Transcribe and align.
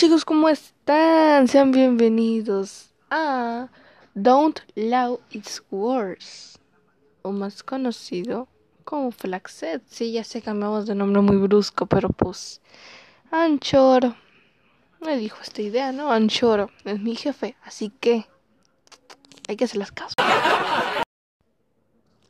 Chicos, 0.00 0.24
¿cómo 0.24 0.48
están? 0.48 1.46
Sean 1.46 1.72
bienvenidos 1.72 2.88
a 3.10 3.68
Don't 4.14 4.60
Allow 4.74 5.20
It's 5.30 5.62
Worse, 5.70 6.58
o 7.20 7.32
más 7.32 7.62
conocido 7.62 8.48
como 8.84 9.10
Flaxet. 9.10 9.82
Sí, 9.90 10.12
ya 10.12 10.24
sé, 10.24 10.40
cambiamos 10.40 10.86
de 10.86 10.94
nombre 10.94 11.20
muy 11.20 11.36
brusco, 11.36 11.84
pero 11.84 12.08
pues 12.08 12.62
Anchor 13.30 14.14
me 15.02 15.18
dijo 15.18 15.36
esta 15.42 15.60
idea, 15.60 15.92
¿no? 15.92 16.10
Anchor 16.10 16.70
es 16.86 16.98
mi 16.98 17.14
jefe, 17.14 17.58
así 17.62 17.92
que 18.00 18.24
hay 19.48 19.56
que 19.56 19.64
hacerles 19.66 19.92
caso. 19.92 20.14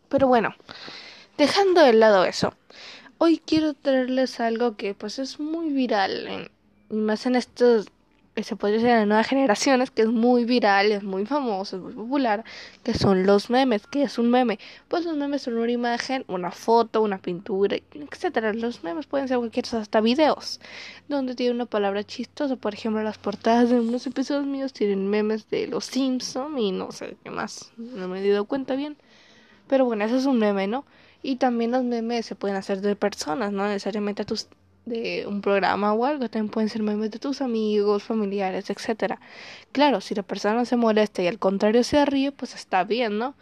Pero 0.08 0.26
bueno, 0.26 0.56
dejando 1.38 1.82
de 1.82 1.92
lado 1.92 2.24
eso, 2.24 2.52
hoy 3.18 3.38
quiero 3.38 3.74
traerles 3.74 4.40
algo 4.40 4.76
que 4.76 4.92
pues 4.94 5.20
es 5.20 5.38
muy 5.38 5.68
viral, 5.68 6.26
en, 6.26 6.50
y 6.90 6.96
más 6.96 7.24
en 7.26 7.36
estos, 7.36 7.86
se 8.42 8.56
podría 8.56 8.78
decir 8.78 8.90
en 8.90 8.98
las 8.98 9.06
nuevas 9.06 9.26
generaciones, 9.28 9.90
que 9.90 10.02
es 10.02 10.08
muy 10.08 10.44
viral, 10.44 10.92
es 10.92 11.02
muy 11.02 11.26
famoso, 11.26 11.76
es 11.76 11.82
muy 11.82 11.92
popular, 11.92 12.44
que 12.82 12.94
son 12.94 13.26
los 13.26 13.50
memes, 13.50 13.86
que 13.86 14.02
es 14.02 14.18
un 14.18 14.30
meme. 14.30 14.58
Pues 14.88 15.04
los 15.04 15.16
memes 15.16 15.42
son 15.42 15.56
una 15.56 15.70
imagen, 15.70 16.24
una 16.26 16.50
foto, 16.50 17.02
una 17.02 17.18
pintura, 17.18 17.76
etcétera. 17.92 18.52
Los 18.54 18.82
memes 18.82 19.06
pueden 19.06 19.28
ser 19.28 19.38
cualquier 19.38 19.64
cosa, 19.64 19.80
hasta 19.80 20.00
videos, 20.00 20.60
donde 21.08 21.34
tiene 21.34 21.54
una 21.54 21.66
palabra 21.66 22.02
chistosa. 22.04 22.56
Por 22.56 22.74
ejemplo, 22.74 23.02
las 23.02 23.18
portadas 23.18 23.70
de 23.70 23.80
unos 23.80 24.06
episodios 24.06 24.46
míos 24.46 24.72
tienen 24.72 25.08
memes 25.08 25.48
de 25.50 25.66
los 25.66 25.84
Simpson 25.84 26.58
y 26.58 26.72
no 26.72 26.92
sé 26.92 27.16
qué 27.22 27.30
más, 27.30 27.72
no 27.76 28.08
me 28.08 28.24
he 28.24 28.30
dado 28.30 28.46
cuenta 28.46 28.74
bien. 28.74 28.96
Pero 29.68 29.84
bueno, 29.84 30.04
eso 30.04 30.16
es 30.16 30.26
un 30.26 30.38
meme, 30.38 30.66
¿no? 30.66 30.84
Y 31.22 31.36
también 31.36 31.70
los 31.70 31.84
memes 31.84 32.26
se 32.26 32.34
pueden 32.34 32.56
hacer 32.56 32.80
de 32.80 32.96
personas, 32.96 33.52
no 33.52 33.66
necesariamente 33.68 34.24
tus, 34.24 34.48
de 34.90 35.24
un 35.26 35.40
programa 35.40 35.94
o 35.94 36.04
algo, 36.04 36.28
también 36.28 36.50
pueden 36.50 36.68
ser 36.68 36.82
memes 36.82 37.10
de 37.10 37.18
tus 37.18 37.40
amigos, 37.40 38.02
familiares, 38.02 38.68
etcétera. 38.68 39.20
Claro, 39.72 40.00
si 40.02 40.14
la 40.14 40.22
persona 40.22 40.64
se 40.66 40.76
molesta 40.76 41.22
y 41.22 41.28
al 41.28 41.38
contrario 41.38 41.82
se 41.84 42.04
ríe, 42.04 42.32
pues 42.32 42.54
está 42.54 42.84
bien, 42.84 43.18
¿no? 43.18 43.34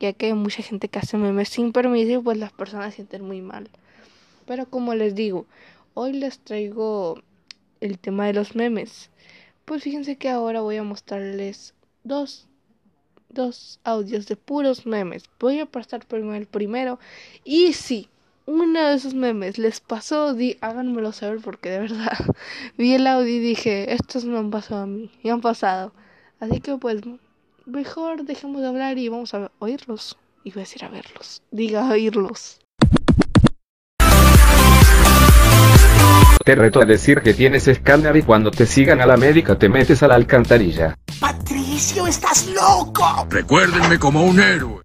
Ya 0.00 0.12
que 0.12 0.26
hay 0.26 0.34
mucha 0.34 0.62
gente 0.62 0.88
que 0.88 0.98
hace 0.98 1.16
memes 1.16 1.50
sin 1.50 1.72
permiso 1.72 2.12
y 2.12 2.18
pues 2.18 2.38
las 2.38 2.52
personas 2.52 2.90
se 2.90 2.96
sienten 2.96 3.22
muy 3.24 3.40
mal. 3.40 3.70
Pero 4.46 4.66
como 4.68 4.94
les 4.94 5.14
digo, 5.14 5.46
hoy 5.94 6.14
les 6.14 6.40
traigo 6.40 7.22
el 7.80 7.98
tema 7.98 8.26
de 8.26 8.32
los 8.32 8.56
memes. 8.56 9.10
Pues 9.64 9.82
fíjense 9.84 10.16
que 10.16 10.28
ahora 10.30 10.62
voy 10.62 10.76
a 10.76 10.82
mostrarles 10.82 11.74
dos 12.02 12.48
dos 13.34 13.80
audios 13.84 14.26
de 14.26 14.36
puros 14.36 14.86
memes. 14.86 15.24
Voy 15.38 15.58
a 15.58 15.66
pasar 15.66 16.06
primero 16.06 16.36
el 16.36 16.46
primero. 16.46 16.98
Y 17.44 17.72
si 17.72 18.08
uno 18.46 18.88
de 18.88 18.94
esos 18.94 19.14
memes 19.14 19.58
les 19.58 19.80
pasó, 19.80 20.34
di, 20.34 20.58
háganmelo 20.60 21.12
saber 21.12 21.40
porque 21.42 21.70
de 21.70 21.78
verdad 21.80 22.18
vi 22.78 22.94
el 22.94 23.06
audio 23.06 23.34
y 23.34 23.38
dije, 23.38 23.92
estos 23.92 24.24
me 24.24 24.38
han 24.38 24.50
pasado 24.50 24.82
a 24.82 24.86
mí, 24.86 25.10
y 25.22 25.30
han 25.30 25.40
pasado. 25.40 25.92
Así 26.40 26.60
que 26.60 26.76
pues 26.76 27.00
mejor 27.64 28.24
dejemos 28.24 28.60
de 28.60 28.68
hablar 28.68 28.98
y 28.98 29.08
vamos 29.08 29.34
a 29.34 29.50
oírlos. 29.58 30.18
Y 30.42 30.50
voy 30.50 30.60
a 30.60 30.64
decir 30.64 30.84
a 30.84 30.88
verlos. 30.88 31.42
Diga 31.50 31.88
oírlos. 31.88 32.60
Te 36.44 36.54
reto 36.54 36.82
a 36.82 36.84
decir 36.84 37.22
que 37.22 37.32
tienes 37.32 37.66
escáner 37.68 38.14
y 38.16 38.22
cuando 38.22 38.50
te 38.50 38.66
sigan 38.66 39.00
a 39.00 39.06
la 39.06 39.16
médica 39.16 39.58
te 39.58 39.70
metes 39.70 40.02
a 40.02 40.08
la 40.08 40.16
alcantarilla. 40.16 40.98
Patricio, 41.18 42.06
estás 42.06 42.46
loco. 42.48 43.26
Recuérdenme 43.30 43.98
como 43.98 44.22
un 44.22 44.38
héroe. 44.38 44.83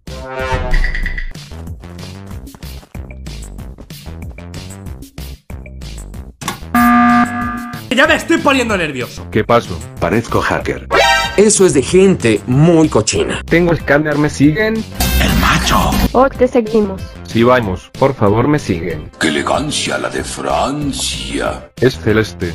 Ya 8.00 8.06
me 8.06 8.14
estoy 8.14 8.38
poniendo 8.38 8.78
nervioso. 8.78 9.26
¿Qué 9.30 9.44
pasó? 9.44 9.78
Parezco 10.00 10.40
hacker. 10.40 10.88
Eso 11.36 11.66
es 11.66 11.74
de 11.74 11.82
gente 11.82 12.40
muy 12.46 12.88
cochina. 12.88 13.42
Tengo 13.44 13.74
escáner, 13.74 14.16
¿me 14.16 14.30
siguen? 14.30 14.82
El 15.22 15.34
macho. 15.38 15.90
Oh, 16.12 16.26
te 16.30 16.48
seguimos. 16.48 17.02
Sí, 17.24 17.42
vamos, 17.42 17.90
por 17.98 18.14
favor 18.14 18.48
me 18.48 18.58
siguen. 18.58 19.10
Qué 19.20 19.28
elegancia 19.28 19.98
la 19.98 20.08
de 20.08 20.24
Francia. 20.24 21.70
Es 21.78 22.00
celeste. 22.00 22.54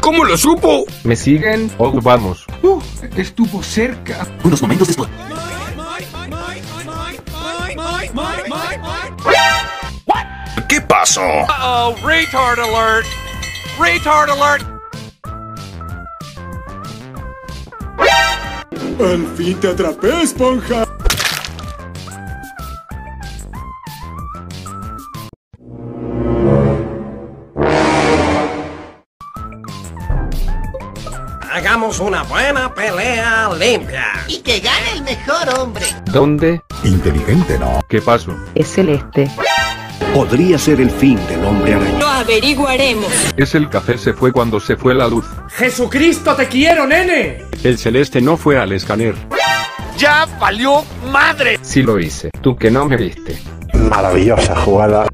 ¿Cómo 0.00 0.24
lo 0.24 0.38
supo? 0.38 0.86
¿Me 1.04 1.16
siguen? 1.16 1.70
Oh, 1.76 1.92
vamos. 2.00 2.46
Estuvo 3.14 3.62
cerca. 3.62 4.26
Unos 4.42 4.62
momentos 4.62 4.86
después. 4.86 5.10
¿Qué 10.66 10.80
pasó? 10.80 11.20
Oh, 11.60 11.94
retard 12.02 12.58
alert! 12.58 13.06
Retard 13.78 14.30
alert! 14.30 14.64
Al 18.98 19.26
fin 19.36 19.60
te 19.60 19.68
atrapé, 19.68 20.22
esponja. 20.22 20.86
Hagamos 31.52 32.00
una 32.00 32.22
buena 32.22 32.74
pelea 32.74 33.50
limpia. 33.58 34.04
Y 34.28 34.38
que 34.38 34.60
gane 34.60 34.92
el 34.94 35.02
mejor 35.02 35.58
hombre. 35.58 35.84
¿Dónde? 36.06 36.62
Inteligente, 36.84 37.58
¿no? 37.58 37.80
¿Qué 37.88 38.00
pasó? 38.00 38.34
Es 38.54 38.68
celeste. 38.72 39.30
Podría 40.14 40.58
ser 40.58 40.80
el 40.80 40.90
fin 40.90 41.18
del 41.26 41.44
hombre 41.44 41.74
araña. 41.74 41.95
Averiguaremos. 42.26 43.06
Es 43.36 43.54
el 43.54 43.70
café 43.70 43.96
se 43.96 44.12
fue 44.12 44.32
cuando 44.32 44.58
se 44.58 44.76
fue 44.76 44.92
la 44.96 45.06
luz. 45.06 45.24
Jesucristo, 45.48 46.34
te 46.34 46.48
quiero, 46.48 46.84
nene. 46.84 47.44
El 47.62 47.78
celeste 47.78 48.20
no 48.20 48.36
fue 48.36 48.58
al 48.58 48.72
escáner. 48.72 49.14
¡Ya 49.96 50.26
valió 50.40 50.82
madre! 51.12 51.56
Sí 51.62 51.82
lo 51.82 52.00
hice. 52.00 52.30
Tú 52.40 52.56
que 52.56 52.68
no 52.68 52.84
me 52.84 52.96
viste. 52.96 53.38
Maravillosa 53.74 54.56
jugada. 54.56 55.06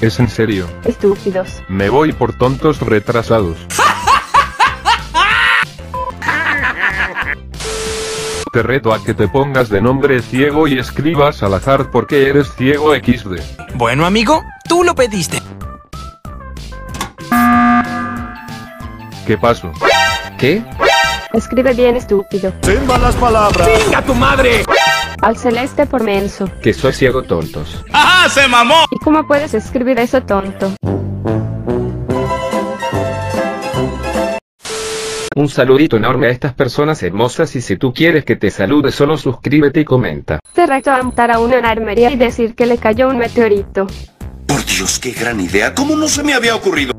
Es 0.00 0.20
en 0.20 0.28
serio. 0.28 0.68
Estúpidos. 0.84 1.64
Me 1.66 1.88
voy 1.88 2.12
por 2.12 2.38
tontos 2.38 2.78
retrasados. 2.78 3.56
Te 8.52 8.62
reto 8.62 8.92
a 8.92 9.02
que 9.02 9.14
te 9.14 9.28
pongas 9.28 9.70
de 9.70 9.80
nombre 9.80 10.20
ciego 10.20 10.68
y 10.68 10.78
escribas 10.78 11.42
al 11.42 11.54
azar 11.54 11.90
porque 11.90 12.28
eres 12.28 12.52
ciego 12.54 12.94
XD. 12.94 13.40
Bueno, 13.76 14.04
amigo, 14.04 14.42
tú 14.68 14.84
lo 14.84 14.94
pediste. 14.94 15.38
¿Qué 19.26 19.38
pasó? 19.38 19.72
¿Qué? 20.36 20.62
Escribe 21.32 21.72
bien, 21.72 21.96
estúpido. 21.96 22.52
Sin 22.62 22.86
malas 22.86 23.14
palabras. 23.16 23.66
¡Venga 23.66 24.02
tu 24.02 24.14
madre! 24.14 24.64
Al 25.22 25.38
celeste 25.38 25.86
por 25.86 26.02
menso. 26.02 26.46
Que 26.62 26.74
soy 26.74 26.92
ciego 26.92 27.22
tontos. 27.22 27.82
¡Ajá, 27.90 28.28
se 28.28 28.46
mamó! 28.48 28.84
¿Y 28.90 28.98
cómo 28.98 29.26
puedes 29.26 29.54
escribir 29.54 29.98
eso 29.98 30.20
tonto? 30.24 30.74
Un 35.34 35.48
saludito 35.48 35.96
enorme 35.96 36.26
a 36.26 36.30
estas 36.30 36.52
personas 36.52 37.02
hermosas 37.02 37.56
y 37.56 37.62
si 37.62 37.76
tú 37.76 37.92
quieres 37.94 38.24
que 38.24 38.36
te 38.36 38.50
salude 38.50 38.92
solo 38.92 39.16
suscríbete 39.16 39.80
y 39.80 39.84
comenta. 39.84 40.40
Te 40.52 40.66
reto 40.66 40.90
a 40.90 41.02
montar 41.02 41.30
a 41.30 41.38
una 41.38 41.58
armería 41.70 42.10
y 42.10 42.16
decir 42.16 42.54
que 42.54 42.66
le 42.66 42.76
cayó 42.76 43.08
un 43.08 43.18
meteorito. 43.18 43.86
Por 44.46 44.64
Dios, 44.66 44.98
qué 44.98 45.12
gran 45.12 45.40
idea. 45.40 45.74
¿Cómo 45.74 45.96
no 45.96 46.08
se 46.08 46.22
me 46.22 46.34
había 46.34 46.54
ocurrido? 46.54 46.92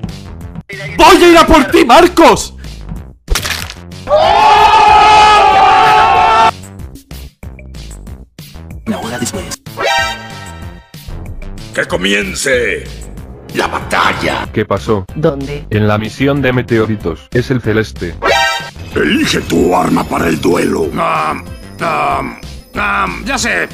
Voy 0.98 1.24
a 1.24 1.30
ir 1.30 1.38
a 1.38 1.46
por 1.46 1.66
ti, 1.66 1.86
Marcos. 1.86 2.56
Una 8.88 9.00
hora 9.00 9.20
después. 9.20 9.62
Que 11.74 11.86
comience 11.86 12.84
la 13.56 13.68
batalla. 13.68 14.48
¿Qué 14.52 14.66
pasó? 14.66 15.06
¿Dónde? 15.16 15.66
En 15.70 15.88
la 15.88 15.98
misión 15.98 16.42
de 16.42 16.54
meteoritos. 16.54 17.28
Es 17.32 17.52
el 17.52 17.62
celeste. 17.62 18.16
Elige 18.96 19.42
tu 19.42 19.76
arma 19.76 20.04
para 20.04 20.28
el 20.28 20.40
duelo. 20.40 20.82
Um, 20.82 21.44
um, 21.82 22.36
um, 22.76 23.26
ya 23.26 23.38
sé. 23.38 23.68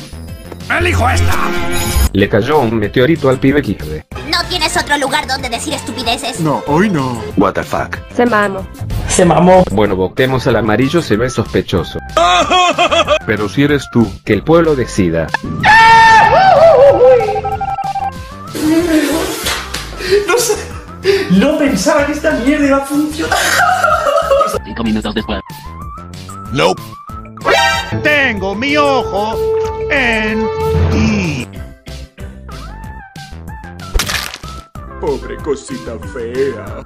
Elijo 0.78 1.10
esta. 1.10 1.36
Le 2.14 2.30
cayó 2.30 2.60
un 2.60 2.78
meteorito 2.78 3.30
al 3.30 3.40
pibe 3.40 3.64
XD. 3.64 4.16
¿No 4.30 4.38
tienes 4.50 4.78
otro 4.78 4.98
lugar 4.98 5.28
donde 5.28 5.50
decir 5.50 5.74
estupideces? 5.74 6.40
No, 6.40 6.64
hoy 6.68 6.90
no. 6.90 7.22
What 7.38 7.54
the 7.54 7.64
fuck. 7.64 7.98
Se 8.16 8.26
mamo. 8.26 8.68
Se 9.08 9.26
mamó. 9.26 9.64
Bueno, 9.72 9.96
votemos 9.96 10.46
al 10.48 10.58
amarillo 10.58 11.02
se 11.02 11.18
ve 11.18 11.30
sospechoso. 11.30 12.00
Pero 13.26 13.50
si 13.50 13.64
eres 13.64 13.88
tú, 13.92 14.10
que 14.24 14.34
el 14.34 14.44
pueblo 14.44 14.76
decida. 14.76 15.28
No 21.40 21.58
pensaba 21.58 22.06
que 22.06 22.12
esta 22.12 22.32
mierda 22.32 22.68
iba 22.68 22.78
a 22.78 22.86
funcionar. 22.86 23.38
Cinco 24.66 24.84
minutos 24.84 25.16
después. 25.16 25.40
Nope. 26.52 26.82
Tengo 28.04 28.54
mi 28.56 28.76
ojo 28.76 29.38
en 29.90 30.46
ti. 30.92 31.48
Pobre 35.00 35.38
cosita 35.38 35.98
fea. 36.14 36.84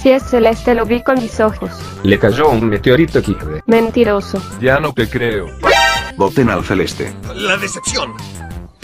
Si 0.00 0.12
es 0.12 0.22
celeste 0.22 0.76
lo 0.76 0.86
vi 0.86 1.02
con 1.02 1.16
mis 1.20 1.40
ojos. 1.40 1.72
Le 2.04 2.20
cayó 2.20 2.50
un 2.50 2.68
meteorito 2.68 3.20
Kikde. 3.20 3.62
Mentiroso. 3.66 4.40
Ya 4.60 4.78
no 4.78 4.92
te 4.92 5.08
creo. 5.08 5.46
Voten 6.16 6.50
al 6.50 6.64
celeste. 6.64 7.12
La 7.34 7.56
decepción. 7.56 8.12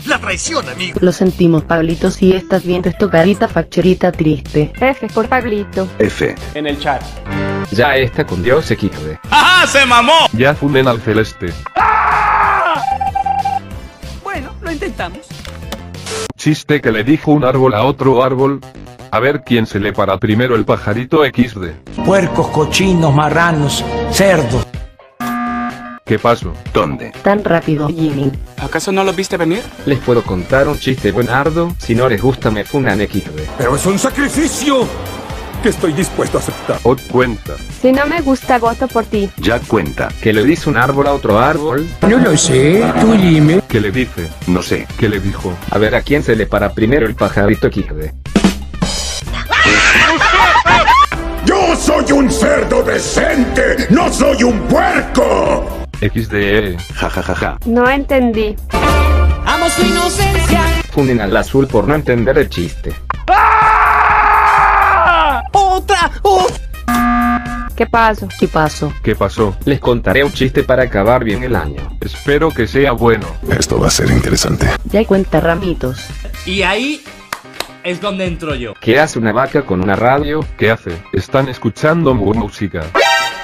La 0.06 0.18
traición, 0.18 0.68
amigo. 0.68 0.98
Lo 1.02 1.12
sentimos, 1.12 1.64
Pablito, 1.64 2.10
si 2.10 2.32
estás 2.32 2.64
viendo 2.64 2.88
esto, 2.88 3.10
carita 3.10 3.48
facherita 3.48 4.12
triste. 4.12 4.72
F 4.80 5.08
por 5.08 5.28
Pablito. 5.28 5.88
F. 5.98 6.34
En 6.54 6.66
el 6.66 6.78
chat. 6.78 7.02
Ya 7.72 7.96
está 7.96 8.26
con 8.26 8.42
Dios 8.42 8.66
Kikde. 8.66 9.18
¡Ajá, 9.30 9.66
se 9.66 9.86
mamó! 9.86 10.26
Ya 10.32 10.54
funden 10.54 10.88
al 10.88 11.00
celeste. 11.00 11.52
Bueno, 14.22 14.54
lo 14.62 14.72
intentamos. 14.72 15.20
Chiste 16.36 16.80
que 16.80 16.90
le 16.90 17.04
dijo 17.04 17.32
un 17.32 17.44
árbol 17.44 17.74
a 17.74 17.84
otro 17.84 18.22
árbol. 18.24 18.60
A 19.12 19.18
ver 19.18 19.42
quién 19.44 19.66
se 19.66 19.80
le 19.80 19.92
para 19.92 20.18
primero 20.18 20.54
el 20.54 20.64
pajarito 20.64 21.24
XD. 21.24 22.04
Puercos, 22.04 22.48
cochinos, 22.48 23.14
marranos, 23.14 23.84
cerdos. 24.10 24.66
¿Qué 26.10 26.18
pasó? 26.18 26.52
¿Dónde? 26.74 27.12
Tan 27.22 27.44
rápido, 27.44 27.86
Jimmy. 27.86 28.32
¿Acaso 28.60 28.90
no 28.90 29.04
lo 29.04 29.12
viste 29.12 29.36
venir? 29.36 29.62
Les 29.86 30.00
puedo 30.00 30.24
contar 30.24 30.66
un 30.66 30.76
chiste 30.76 31.12
buenardo. 31.12 31.72
Si 31.78 31.94
no 31.94 32.08
les 32.08 32.20
gusta, 32.20 32.50
me 32.50 32.64
funan 32.64 32.98
XD. 32.98 33.42
Pero 33.56 33.76
es 33.76 33.86
un 33.86 33.96
sacrificio 33.96 34.88
que 35.62 35.68
estoy 35.68 35.92
dispuesto 35.92 36.38
a 36.38 36.40
aceptar. 36.40 36.80
Ot 36.82 37.00
cuenta. 37.12 37.54
Si 37.80 37.92
no 37.92 38.06
me 38.06 38.22
gusta, 38.22 38.58
voto 38.58 38.88
por 38.88 39.04
ti. 39.04 39.30
Ya 39.36 39.60
cuenta. 39.60 40.08
Que 40.20 40.32
le 40.32 40.42
dice 40.42 40.68
un 40.68 40.78
árbol 40.78 41.06
a 41.06 41.12
otro 41.12 41.38
árbol. 41.38 41.88
No 42.02 42.18
lo 42.18 42.36
sé, 42.36 42.84
tú 43.00 43.12
dime. 43.12 43.60
¿Qué 43.68 43.80
le 43.80 43.92
dice? 43.92 44.26
No 44.48 44.62
sé. 44.62 44.88
¿Qué 44.98 45.08
le 45.08 45.20
dijo? 45.20 45.56
A 45.70 45.78
ver 45.78 45.94
a 45.94 46.02
quién 46.02 46.24
se 46.24 46.34
le 46.34 46.46
para 46.46 46.72
primero 46.72 47.06
el 47.06 47.14
pajarito 47.14 47.68
XD. 47.68 48.10
¡Yo 51.46 51.76
soy 51.76 52.10
un 52.10 52.28
cerdo 52.28 52.82
decente! 52.82 53.86
¡No 53.90 54.12
soy 54.12 54.42
un 54.42 54.58
puerco! 54.62 55.79
XDE. 56.00 56.76
Ja 56.94 57.10
ja 57.10 57.22
ja 57.22 57.34
ja. 57.34 57.58
No 57.66 57.88
entendí. 57.88 58.56
¡Amo 59.46 59.68
su 59.68 59.82
inocencia! 59.84 60.62
Funen 60.92 61.20
al 61.20 61.36
azul 61.36 61.66
por 61.66 61.86
no 61.86 61.94
entender 61.94 62.38
el 62.38 62.48
chiste. 62.48 62.94
¡Otra! 65.52 66.10
¡Otra! 66.22 67.68
¿Qué 67.76 67.86
pasó? 67.86 68.28
¿Qué 68.38 68.48
pasó? 68.48 68.92
¿Qué 69.02 69.14
pasó? 69.14 69.56
Les 69.64 69.80
contaré 69.80 70.22
un 70.22 70.32
chiste 70.32 70.62
para 70.62 70.82
acabar 70.82 71.24
bien 71.24 71.42
el 71.42 71.56
año. 71.56 71.96
Espero 72.00 72.50
que 72.50 72.66
sea 72.66 72.92
bueno. 72.92 73.26
Esto 73.58 73.80
va 73.80 73.86
a 73.86 73.90
ser 73.90 74.10
interesante. 74.10 74.66
Ya 74.84 75.04
cuenta 75.06 75.40
ramitos. 75.40 76.06
Y 76.44 76.62
ahí 76.62 77.02
es 77.82 78.00
donde 78.00 78.26
entro 78.26 78.54
yo. 78.54 78.74
¿Qué 78.80 79.00
hace 79.00 79.18
una 79.18 79.32
vaca 79.32 79.62
con 79.62 79.82
una 79.82 79.96
radio? 79.96 80.44
¿Qué 80.58 80.70
hace? 80.70 80.92
Están 81.12 81.48
escuchando 81.48 82.14
música. 82.14 82.82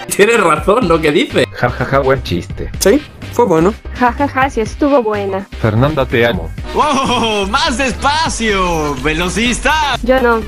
Tienes 0.16 0.40
razón 0.40 0.88
lo 0.88 1.00
que 1.00 1.12
dice. 1.12 1.46
Ja 1.52 1.70
ja 1.70 1.84
ja, 1.84 1.98
buen 2.00 2.22
chiste. 2.22 2.70
Sí, 2.78 3.02
fue 3.32 3.44
bueno. 3.46 3.74
Ja, 3.98 4.12
ja, 4.12 4.28
ja, 4.28 4.50
si 4.50 4.60
estuvo 4.60 5.02
buena. 5.02 5.46
Fernanda, 5.60 6.06
te 6.06 6.26
amo. 6.26 6.50
¡Wow! 6.74 7.46
¡Más 7.48 7.78
despacio! 7.78 8.94
¡Velocista! 9.02 9.96
Yo 10.02 10.20
no. 10.20 10.42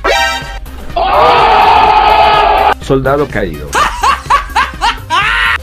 Soldado 2.81 3.27
caído. 3.29 3.69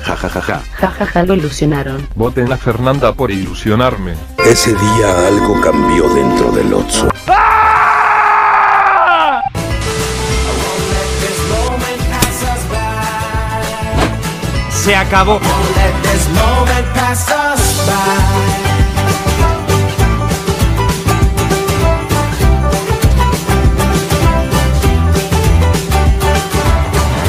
Ja 0.06 0.16
ja 0.16 0.30
ja 0.30 0.40
ja. 0.42 0.62
Ja, 0.80 0.92
ja, 1.00 1.06
ja, 1.08 1.24
lo 1.24 1.34
ilusionaron. 1.34 2.08
Voten 2.14 2.54
a 2.54 2.58
Fernanda 2.58 3.12
por 3.14 3.32
ilusionarme. 3.32 4.14
Ese 4.38 4.76
día 4.76 5.28
algo 5.28 5.60
cambió 5.62 6.08
dentro 6.10 6.52
del 6.52 6.72
Otso. 6.76 7.10
Se 14.86 14.96
acabó. 14.96 15.40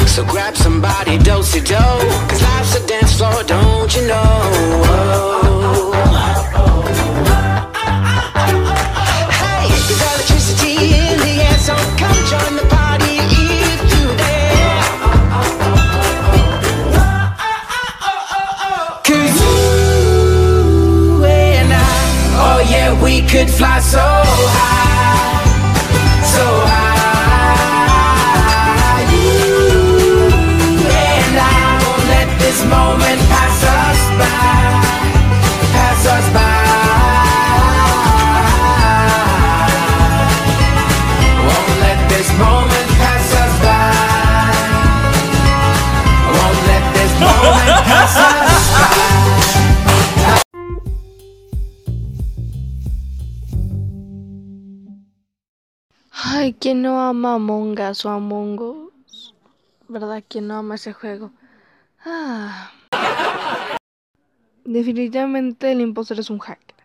So 0.05 0.23
grab 0.25 0.55
somebody, 0.55 1.17
dosey 1.17 1.61
do, 1.61 1.86
Ay, 56.39 56.53
¿quién 56.53 56.83
no 56.83 57.01
ama 57.01 57.33
Among 57.33 57.79
Us 57.79 58.05
o 58.05 58.11
Among 58.11 58.59
Us? 58.59 59.33
¿Verdad? 59.87 60.23
¿Quién 60.27 60.45
no 60.47 60.57
ama 60.57 60.75
ese 60.75 60.93
juego? 60.93 61.31
Ah. 62.05 62.71
Definitivamente 64.63 65.71
el 65.71 65.81
impostor 65.81 66.19
es 66.19 66.29
un 66.29 66.37
hacker. 66.37 66.75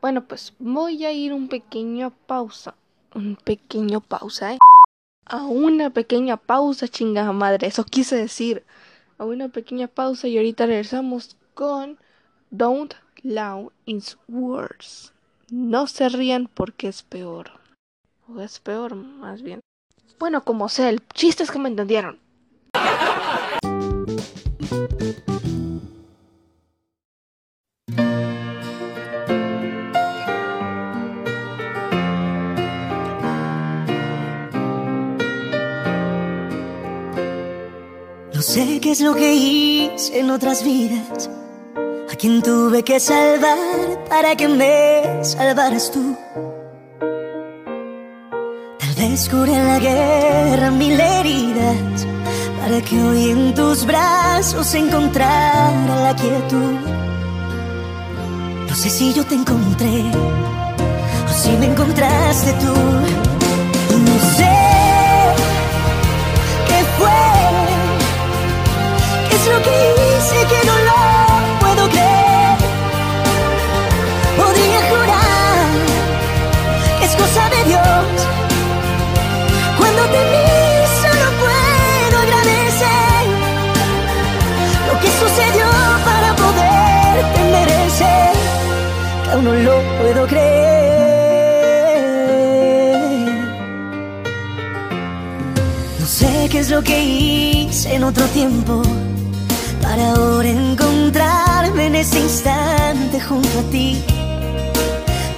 Bueno, 0.00 0.28
pues 0.28 0.54
voy 0.60 1.04
a 1.04 1.10
ir 1.10 1.32
un 1.32 1.48
pequeño 1.48 2.12
pausa. 2.28 2.76
Un 3.12 3.34
pequeño 3.34 4.00
pausa, 4.00 4.54
¿eh? 4.54 4.58
A 5.24 5.42
una 5.42 5.90
pequeña 5.90 6.36
pausa, 6.36 6.86
chingada 6.86 7.32
madre. 7.32 7.66
Eso 7.66 7.82
quise 7.82 8.14
decir. 8.14 8.64
A 9.18 9.24
una 9.24 9.48
pequeña 9.48 9.88
pausa 9.88 10.28
y 10.28 10.36
ahorita 10.36 10.64
regresamos 10.64 11.36
con 11.54 11.98
Don't 12.52 12.94
Lie 13.24 13.68
It's 13.84 14.16
Worse. 14.28 15.10
No 15.50 15.88
se 15.88 16.08
rían 16.08 16.46
porque 16.46 16.86
es 16.86 17.02
peor. 17.02 17.55
O 18.28 18.40
es 18.40 18.58
peor, 18.58 18.96
más 18.96 19.42
bien. 19.42 19.60
Bueno, 20.18 20.42
como 20.42 20.68
sea, 20.68 20.88
el 20.88 21.06
chiste 21.14 21.44
es 21.44 21.50
que 21.50 21.60
me 21.60 21.68
entendieron. 21.68 22.18
No 38.34 38.42
sé 38.42 38.80
qué 38.80 38.90
es 38.90 39.00
lo 39.00 39.14
que 39.14 39.34
hice 39.34 40.18
en 40.18 40.30
otras 40.30 40.64
vidas, 40.64 41.30
a 42.10 42.16
quien 42.16 42.42
tuve 42.42 42.82
que 42.82 42.98
salvar 42.98 44.04
para 44.08 44.36
que 44.36 44.48
me 44.48 45.24
salvaras 45.24 45.92
tú. 45.92 46.16
En 49.18 49.66
la 49.66 49.78
guerra 49.78 50.70
mil 50.70 51.00
heridas, 51.00 52.06
para 52.60 52.82
que 52.82 53.02
hoy 53.02 53.30
en 53.30 53.54
tus 53.54 53.86
brazos 53.86 54.74
encontrara 54.74 55.96
la 56.02 56.14
quietud. 56.14 56.76
No 58.68 58.74
sé 58.74 58.90
si 58.90 59.14
yo 59.14 59.24
te 59.24 59.36
encontré 59.36 60.02
o 61.24 61.32
si 61.32 61.50
me 61.52 61.64
encontraste 61.64 62.52
tú. 62.60 62.74
No 64.06 64.16
sé 64.36 64.54
qué 66.68 66.84
fue. 66.98 67.22
¿Qué 69.30 69.36
es 69.36 69.46
lo 69.46 69.62
que 69.62 69.76
hice 69.96 70.46
que 70.46 70.66
no 70.66 70.76
lo 70.88 71.15
aún 89.32 89.44
no 89.44 89.52
lo 89.52 89.82
puedo 90.00 90.26
creer. 90.26 90.86
No 96.00 96.06
sé 96.06 96.48
qué 96.50 96.58
es 96.60 96.70
lo 96.70 96.82
que 96.82 97.02
hice 97.02 97.94
en 97.94 98.04
otro 98.04 98.24
tiempo 98.26 98.82
para 99.82 100.12
ahora 100.12 100.48
encontrarme 100.48 101.86
en 101.86 101.96
ese 101.96 102.20
instante 102.20 103.20
junto 103.20 103.58
a 103.58 103.70
ti. 103.70 104.02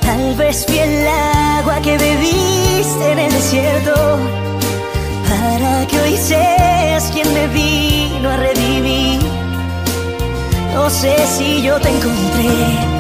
Tal 0.01 0.35
vez 0.37 0.65
fui 0.67 0.79
el 0.79 1.07
agua 1.07 1.81
que 1.83 1.99
bebiste 1.99 3.13
en 3.13 3.19
el 3.19 3.33
desierto 3.33 3.95
para 5.29 5.87
que 5.87 6.01
hoy 6.01 6.17
seas 6.17 7.11
quien 7.13 7.33
me 7.35 7.47
vino 7.49 8.31
a 8.31 8.37
revivir. 8.37 9.21
No 10.75 10.89
sé 10.89 11.15
si 11.37 11.63
yo 11.63 11.79
te 11.81 11.91
encontré 11.91 12.99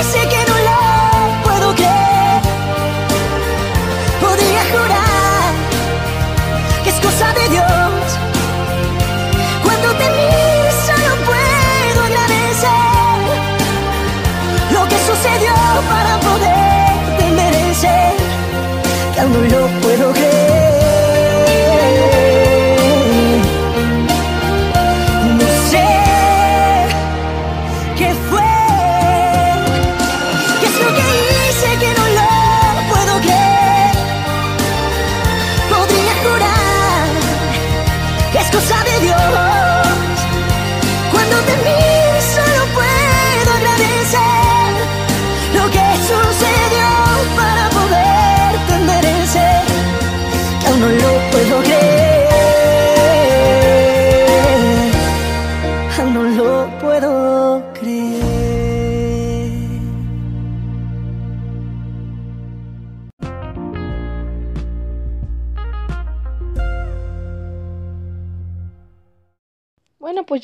hice 0.00 0.28
que 0.28 0.40
no 0.50 0.56
lo 0.68 0.78
puedo 1.44 1.74
creer. 1.74 2.40
Podría 4.20 4.62
jurar 4.72 5.52
que 6.84 6.90
es 6.90 7.00
cosa 7.00 7.32
de 7.32 7.48
Dios. 7.48 8.02
Cuando 9.64 9.88
te 10.00 10.06
miro 10.18 10.70
solo 10.88 11.10
puedo 11.28 12.00
agradecer 12.08 13.20
lo 14.74 14.82
que 14.88 14.98
sucedió 15.10 15.54
para 15.92 16.12
poderte 16.20 17.24
merecer. 17.40 18.14
Que 19.14 19.20
aún 19.20 19.32
no 19.32 19.58
lo 19.58 19.66
puedo 19.80 20.12
creer. 20.12 20.55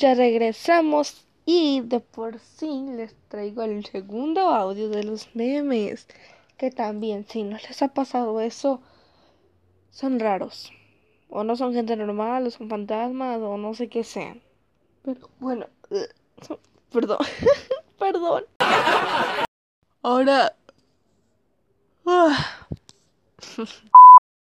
Ya 0.03 0.15
regresamos 0.15 1.25
y 1.45 1.79
de 1.79 2.01
por 2.01 2.37
sí 2.39 2.87
les 2.89 3.15
traigo 3.29 3.63
el 3.63 3.85
segundo 3.85 4.49
audio 4.49 4.89
de 4.89 5.05
los 5.05 5.33
memes. 5.33 6.09
Que 6.57 6.71
también, 6.71 7.25
si 7.25 7.43
no 7.43 7.55
les 7.57 7.81
ha 7.81 7.87
pasado 7.87 8.41
eso, 8.41 8.81
son 9.91 10.19
raros. 10.19 10.73
O 11.29 11.45
no 11.45 11.55
son 11.55 11.73
gente 11.73 11.95
normal, 11.95 12.45
o 12.45 12.51
son 12.51 12.67
fantasmas, 12.67 13.39
o 13.39 13.57
no 13.57 13.73
sé 13.75 13.87
qué 13.87 14.03
sean. 14.03 14.41
Pero 15.03 15.29
bueno, 15.39 15.67
perdón, 16.91 17.19
perdón. 17.97 18.43
Ahora... 20.01 20.53
ah. 22.05 22.67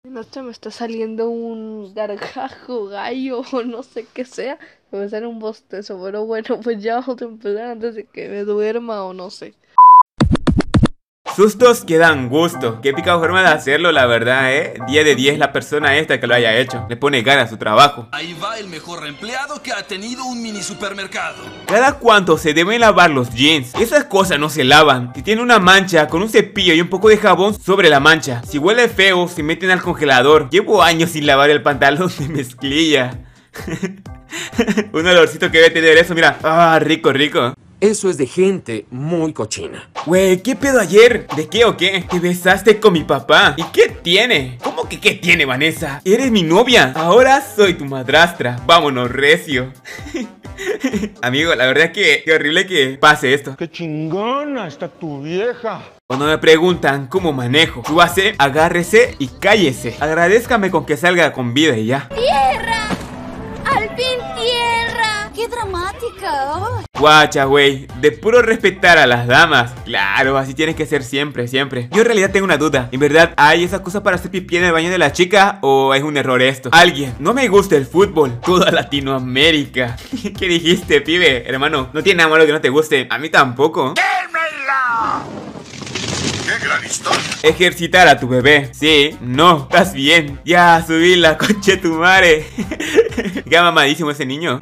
No 0.04 0.24
sé, 0.24 0.42
me 0.42 0.52
está 0.52 0.72
saliendo 0.72 1.30
un 1.30 1.94
gargajo, 1.94 2.86
gallo 2.86 3.42
o 3.52 3.64
no 3.64 3.84
sé 3.84 4.08
qué 4.14 4.26
sea. 4.26 4.58
Me 4.92 4.98
va 4.98 5.04
a 5.06 5.08
hacer 5.08 5.26
un 5.26 5.40
bostezo, 5.40 6.02
pero 6.04 6.26
bueno, 6.26 6.60
pues 6.62 6.82
ya 6.84 7.00
vamos 7.00 7.22
a 7.22 7.26
empezar 7.26 7.72
antes 7.72 7.96
de 7.96 8.06
que 8.06 8.28
me 8.28 8.44
duerma 8.44 9.04
o 9.06 9.14
no 9.14 9.30
sé. 9.30 9.56
Sustos 11.34 11.86
que 11.86 11.98
dan 11.98 12.28
gusto. 12.28 12.82
Qué 12.82 12.90
épica 12.90 13.18
forma 13.18 13.42
de 13.42 13.48
hacerlo, 13.48 13.94
la 13.94 14.06
verdad, 14.06 14.54
¿eh? 14.54 14.74
10 14.86 15.06
de 15.06 15.16
10 15.16 15.40
la 15.40 15.54
persona 15.54 15.96
esta 15.96 16.20
que 16.20 16.28
lo 16.28 16.36
haya 16.36 16.58
hecho. 16.58 16.86
Le 16.90 16.98
pone 16.98 17.22
ganas 17.22 17.46
a 17.46 17.50
su 17.50 17.56
trabajo. 17.56 18.10
Ahí 18.12 18.34
va 18.34 18.60
el 18.60 18.68
mejor 18.68 19.08
empleado 19.08 19.64
que 19.64 19.72
ha 19.72 19.82
tenido 19.88 20.26
un 20.26 20.42
mini 20.42 20.62
supermercado. 20.62 21.38
Cada 21.68 22.00
cuánto 22.00 22.38
se 22.38 22.54
deben 22.54 22.82
lavar 22.82 23.12
los 23.12 23.34
jeans. 23.34 23.74
Esas 23.76 24.04
cosas 24.04 24.40
no 24.40 24.50
se 24.50 24.66
lavan. 24.66 25.14
Si 25.16 25.22
tiene 25.22 25.42
una 25.42 25.60
mancha, 25.60 26.08
con 26.08 26.22
un 26.22 26.28
cepillo 26.28 26.74
y 26.74 26.82
un 26.82 26.90
poco 26.90 27.08
de 27.08 27.16
jabón 27.16 27.58
sobre 27.58 27.90
la 27.90 28.02
mancha. 28.02 28.42
Si 28.46 28.58
huele 28.58 28.90
feo, 28.90 29.30
se 29.30 29.42
meten 29.42 29.72
al 29.72 29.82
congelador. 29.82 30.50
Llevo 30.50 30.84
años 30.84 31.12
sin 31.12 31.26
lavar 31.28 31.50
el 31.50 31.64
pantalón 31.64 32.12
de 32.20 32.28
mezclilla. 32.28 33.20
un 34.94 35.08
olorcito 35.08 35.52
que 35.52 35.60
debe 35.60 35.72
tener 35.72 35.98
eso, 35.98 36.14
mira. 36.16 36.38
Ah, 36.44 36.80
rico, 36.82 37.12
rico. 37.12 37.54
Eso 37.82 38.12
es 38.12 38.18
de 38.18 38.28
gente 38.28 38.86
muy 38.92 39.34
cochina. 39.34 39.90
Güey, 40.06 40.44
¿qué 40.44 40.56
pedo 40.56 40.80
ayer? 40.80 41.26
¿De 41.36 41.48
qué 41.48 41.66
o 41.66 41.76
qué? 41.76 42.06
Te 42.08 42.20
besaste 42.20 42.80
con 42.80 42.94
mi 42.94 43.04
papá. 43.04 43.56
¿Y 43.58 43.64
qué 43.74 43.90
tiene? 43.90 44.60
¿Cómo 44.64 44.88
que 44.88 45.00
qué 45.00 45.16
tiene, 45.16 45.46
Vanessa? 45.46 46.00
Eres 46.06 46.30
mi 46.30 46.44
novia. 46.44 46.94
Ahora 46.96 47.42
soy 47.42 47.74
tu 47.74 47.86
madrastra. 47.86 48.60
Vámonos, 48.68 49.10
recio. 49.10 49.74
Amigo, 51.24 51.56
la 51.56 51.66
verdad 51.66 51.86
es 51.86 51.92
que 51.92 52.22
qué 52.24 52.34
horrible 52.34 52.68
que 52.68 53.00
pase 53.00 53.34
esto. 53.34 53.56
¡Qué 53.58 53.72
chingona 53.72 54.68
está 54.68 54.88
tu 54.88 55.24
vieja! 55.24 55.82
Cuando 56.06 56.28
me 56.28 56.38
preguntan 56.38 57.08
cómo 57.08 57.34
manejo, 57.34 57.84
súbase, 57.88 58.36
agárrese 58.38 59.16
y 59.18 59.28
cállese. 59.28 59.96
Agradezcame 60.00 60.70
con 60.70 60.86
que 60.86 60.98
salga 60.98 61.34
con 61.34 61.56
vida 61.56 61.76
y 61.78 61.88
ya. 61.88 62.10
¡Tierra! 62.10 62.71
Guacha, 67.02 67.46
güey, 67.46 67.88
de 68.00 68.12
puro 68.12 68.44
respetar 68.44 69.00
a 69.00 69.08
las 69.08 69.26
damas. 69.26 69.74
Claro, 69.86 70.38
así 70.38 70.54
tienes 70.54 70.76
que 70.76 70.86
ser 70.86 71.04
siempre, 71.04 71.48
siempre. 71.48 71.90
Yo 71.90 72.02
en 72.02 72.06
realidad 72.06 72.30
tengo 72.30 72.46
una 72.46 72.58
duda. 72.58 72.90
¿En 72.92 73.00
verdad 73.00 73.34
hay 73.38 73.64
esa 73.64 73.82
cosa 73.82 74.04
para 74.04 74.18
hacer 74.18 74.30
pipí 74.30 74.58
en 74.58 74.66
el 74.66 74.72
baño 74.72 74.92
de 74.92 75.00
la 75.00 75.12
chica 75.12 75.58
o 75.64 75.96
es 75.96 76.04
un 76.04 76.16
error 76.16 76.44
esto? 76.44 76.70
Alguien, 76.72 77.16
no 77.18 77.34
me 77.34 77.48
gusta 77.48 77.76
el 77.76 77.88
fútbol. 77.88 78.40
Toda 78.42 78.70
Latinoamérica. 78.70 79.98
¿Qué 80.38 80.48
dijiste, 80.48 81.02
pibe? 81.02 81.44
Hermano, 81.50 81.90
no 81.92 82.04
tiene 82.04 82.20
nada 82.20 82.30
malo 82.30 82.46
que 82.46 82.52
no 82.52 82.62
te 82.62 82.70
guste. 82.70 83.08
A 83.10 83.18
mí 83.18 83.32
tampoco. 83.32 83.96
¡Qué 83.96 84.02
gran 86.64 86.86
historia! 86.86 87.20
Ejercitar 87.42 88.08
a 88.10 88.20
tu 88.20 88.28
bebé. 88.28 88.70
Sí, 88.76 89.18
no, 89.22 89.64
estás 89.64 89.94
bien. 89.94 90.40
Ya, 90.46 90.84
subí 90.86 91.16
la 91.16 91.36
coche 91.36 91.78
tu 91.78 91.96
madre. 91.96 92.46
Qué 93.50 93.60
mamadísimo 93.60 94.12
ese 94.12 94.28
niño. 94.28 94.62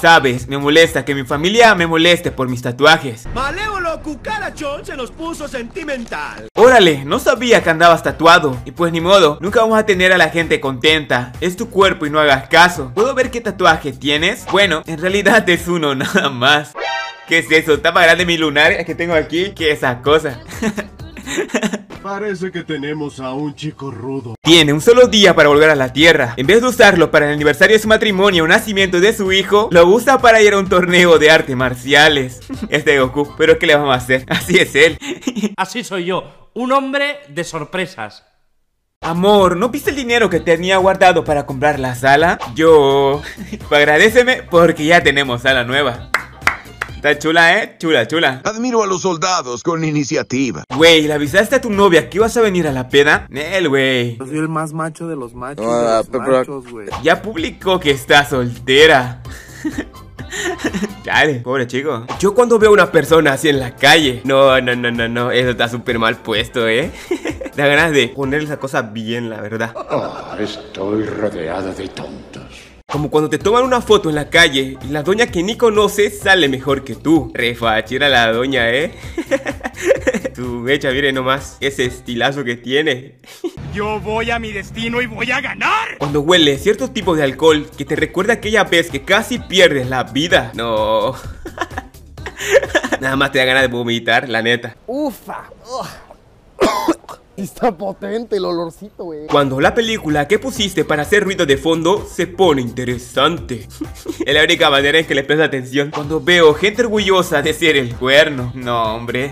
Sabes, 0.00 0.46
me 0.46 0.58
molesta 0.58 1.04
que 1.04 1.12
mi 1.12 1.24
familia 1.24 1.74
me 1.74 1.88
moleste 1.88 2.30
por 2.30 2.48
mis 2.48 2.62
tatuajes. 2.62 3.26
Malévolo 3.34 4.00
cucarachón 4.00 4.86
se 4.86 4.96
nos 4.96 5.10
puso 5.10 5.48
sentimental. 5.48 6.46
Órale, 6.54 7.04
no 7.04 7.18
sabía 7.18 7.64
que 7.64 7.70
andabas 7.70 8.04
tatuado. 8.04 8.56
Y 8.64 8.70
pues 8.70 8.92
ni 8.92 9.00
modo, 9.00 9.38
nunca 9.40 9.60
vamos 9.60 9.76
a 9.76 9.86
tener 9.86 10.12
a 10.12 10.18
la 10.18 10.30
gente 10.30 10.60
contenta. 10.60 11.32
Es 11.40 11.56
tu 11.56 11.68
cuerpo 11.68 12.06
y 12.06 12.10
no 12.10 12.20
hagas 12.20 12.48
caso. 12.48 12.92
¿Puedo 12.94 13.12
ver 13.14 13.32
qué 13.32 13.40
tatuaje 13.40 13.92
tienes? 13.92 14.46
Bueno, 14.52 14.84
en 14.86 15.00
realidad 15.00 15.48
es 15.48 15.66
uno 15.66 15.94
nada 15.96 16.30
más. 16.30 16.74
¿Qué 17.26 17.38
es 17.38 17.50
eso? 17.50 17.74
¿Está 17.74 17.90
más 17.90 18.04
grande 18.04 18.24
mi 18.24 18.38
lunar 18.38 18.84
que 18.84 18.94
tengo 18.94 19.14
aquí 19.14 19.50
que 19.50 19.72
esa 19.72 20.00
cosa? 20.00 20.40
Parece 22.02 22.52
que 22.52 22.62
tenemos 22.62 23.18
a 23.18 23.32
un 23.32 23.54
chico 23.54 23.90
rudo. 23.90 24.34
Tiene 24.42 24.72
un 24.72 24.80
solo 24.80 25.08
día 25.08 25.34
para 25.34 25.48
volver 25.48 25.70
a 25.70 25.74
la 25.74 25.92
Tierra. 25.92 26.34
En 26.36 26.46
vez 26.46 26.60
de 26.60 26.68
usarlo 26.68 27.10
para 27.10 27.26
el 27.26 27.32
aniversario 27.32 27.76
de 27.76 27.82
su 27.82 27.88
matrimonio 27.88 28.44
o 28.44 28.46
nacimiento 28.46 29.00
de 29.00 29.12
su 29.12 29.32
hijo, 29.32 29.68
lo 29.72 29.86
usa 29.86 30.18
para 30.18 30.40
ir 30.40 30.52
a 30.52 30.58
un 30.58 30.68
torneo 30.68 31.18
de 31.18 31.30
artes 31.30 31.56
marciales. 31.56 32.40
Este 32.68 32.98
Goku, 32.98 33.34
pero 33.36 33.58
¿qué 33.58 33.66
le 33.66 33.74
vamos 33.74 33.94
a 33.94 33.98
hacer? 33.98 34.24
Así 34.28 34.56
es 34.58 34.74
él. 34.74 34.98
Así 35.56 35.82
soy 35.82 36.04
yo, 36.04 36.50
un 36.54 36.72
hombre 36.72 37.18
de 37.28 37.44
sorpresas. 37.44 38.24
Amor, 39.00 39.56
¿no 39.56 39.68
viste 39.68 39.90
el 39.90 39.96
dinero 39.96 40.28
que 40.28 40.40
tenía 40.40 40.76
guardado 40.78 41.24
para 41.24 41.46
comprar 41.46 41.78
la 41.78 41.94
sala? 41.94 42.38
Yo... 42.54 43.22
Agradeceme 43.70 44.42
porque 44.42 44.84
ya 44.84 45.02
tenemos 45.02 45.42
sala 45.42 45.64
nueva. 45.64 46.10
Está 46.98 47.16
chula, 47.16 47.62
¿eh? 47.62 47.76
Chula, 47.78 48.08
chula. 48.08 48.40
Admiro 48.44 48.82
a 48.82 48.86
los 48.88 49.02
soldados 49.02 49.62
con 49.62 49.84
iniciativa. 49.84 50.64
Güey, 50.76 51.02
¿le 51.02 51.12
avisaste 51.12 51.54
a 51.54 51.60
tu 51.60 51.70
novia 51.70 52.10
que 52.10 52.16
ibas 52.18 52.36
a 52.36 52.40
venir 52.40 52.66
a 52.66 52.72
la 52.72 52.88
peda? 52.88 53.24
Nel, 53.30 53.68
güey. 53.68 54.16
Yo 54.18 54.26
soy 54.26 54.38
el 54.38 54.48
más 54.48 54.72
macho 54.72 55.06
de 55.06 55.14
los 55.14 55.32
machos. 55.32 55.64
Ah, 55.64 56.02
de 56.02 56.18
los 56.18 56.24
pero- 56.26 56.38
machos, 56.38 56.68
güey. 56.68 56.88
Ya 57.04 57.22
publicó 57.22 57.78
que 57.78 57.92
está 57.92 58.24
soltera. 58.28 59.22
Dale, 61.04 61.34
pobre 61.36 61.68
chico. 61.68 62.04
Yo 62.18 62.34
cuando 62.34 62.58
veo 62.58 62.70
a 62.70 62.72
una 62.72 62.90
persona 62.90 63.34
así 63.34 63.48
en 63.48 63.60
la 63.60 63.76
calle, 63.76 64.20
no, 64.24 64.60
no, 64.60 64.74
no, 64.74 64.90
no, 64.90 65.08
no, 65.08 65.30
eso 65.30 65.50
está 65.50 65.68
súper 65.68 66.00
mal 66.00 66.16
puesto, 66.16 66.66
¿eh? 66.66 66.90
da 67.56 67.66
ganas 67.68 67.92
de 67.92 68.08
ponerle 68.08 68.46
esa 68.46 68.58
cosa 68.58 68.82
bien, 68.82 69.30
la 69.30 69.40
verdad. 69.40 69.72
Ah, 69.88 70.36
estoy 70.40 71.04
rodeado 71.04 71.72
de 71.72 71.86
tontos. 71.88 72.27
Como 72.90 73.10
cuando 73.10 73.28
te 73.28 73.36
toman 73.36 73.64
una 73.64 73.82
foto 73.82 74.08
en 74.08 74.14
la 74.14 74.30
calle 74.30 74.78
y 74.82 74.86
la 74.86 75.02
doña 75.02 75.26
que 75.26 75.42
ni 75.42 75.58
conoces 75.58 76.20
sale 76.20 76.48
mejor 76.48 76.84
que 76.84 76.94
tú. 76.94 77.30
Refachera 77.34 78.08
la 78.08 78.32
doña, 78.32 78.70
¿eh? 78.70 78.94
tu 80.34 80.44
mecha, 80.60 80.90
mire 80.90 81.12
nomás 81.12 81.58
ese 81.60 81.84
estilazo 81.84 82.44
que 82.44 82.56
tiene. 82.56 83.16
Yo 83.74 84.00
voy 84.00 84.30
a 84.30 84.38
mi 84.38 84.52
destino 84.52 85.02
y 85.02 85.06
voy 85.06 85.30
a 85.30 85.42
ganar. 85.42 85.98
Cuando 85.98 86.22
huele 86.22 86.56
cierto 86.56 86.90
tipo 86.90 87.14
de 87.14 87.24
alcohol 87.24 87.68
que 87.76 87.84
te 87.84 87.94
recuerda 87.94 88.32
aquella 88.32 88.64
vez 88.64 88.90
que 88.90 89.02
casi 89.02 89.38
pierdes 89.38 89.90
la 89.90 90.04
vida. 90.04 90.52
No. 90.54 91.14
Nada 93.02 93.16
más 93.16 93.32
te 93.32 93.38
da 93.38 93.44
ganas 93.44 93.62
de 93.64 93.68
vomitar, 93.68 94.30
la 94.30 94.40
neta. 94.40 94.78
Ufa. 94.86 95.50
Está 97.42 97.70
potente 97.70 98.36
el 98.36 98.44
olorcito, 98.44 99.04
güey. 99.04 99.28
Cuando 99.28 99.60
la 99.60 99.72
película 99.72 100.26
que 100.26 100.40
pusiste 100.40 100.84
para 100.84 101.02
hacer 101.02 101.22
ruido 101.22 101.46
de 101.46 101.56
fondo 101.56 102.04
se 102.04 102.26
pone 102.26 102.60
interesante. 102.60 103.68
es 104.26 104.34
la 104.34 104.42
única 104.42 104.68
manera 104.70 104.98
en 104.98 105.06
que 105.06 105.14
le 105.14 105.22
presta 105.22 105.44
atención. 105.44 105.92
Cuando 105.92 106.20
veo 106.20 106.52
gente 106.54 106.82
orgullosa 106.82 107.40
de 107.40 107.54
ser 107.54 107.76
el 107.76 107.94
cuerno. 107.94 108.50
No, 108.56 108.96
hombre. 108.96 109.30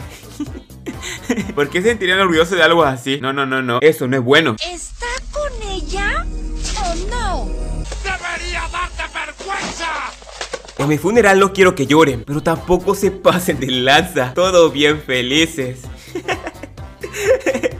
¿Por 1.57 1.69
qué 1.69 1.83
sentirían 1.83 2.21
orgulloso 2.21 2.55
de 2.55 2.63
algo 2.63 2.85
así? 2.85 3.19
No, 3.21 3.33
no, 3.33 3.45
no, 3.45 3.61
no. 3.61 3.81
Eso 3.81 4.07
no 4.07 4.17
es 4.17 4.23
bueno. 4.23 4.55
¿Está 4.65 5.07
con 5.33 5.69
ella 5.69 6.25
o 6.85 6.95
no? 7.11 7.47
¡Debería 8.05 8.63
darte 8.71 9.03
vergüenza! 9.13 10.13
En 10.79 10.89
mi 10.89 10.99
funeral 10.99 11.41
no 11.41 11.53
quiero 11.53 11.75
que 11.75 11.87
lloren, 11.87 12.23
pero 12.25 12.41
tampoco 12.41 12.95
se 12.95 13.11
pasen 13.11 13.59
de 13.59 13.67
lanza. 13.67 14.33
Todos 14.33 14.73
bien 14.73 15.01
felices. 15.01 15.81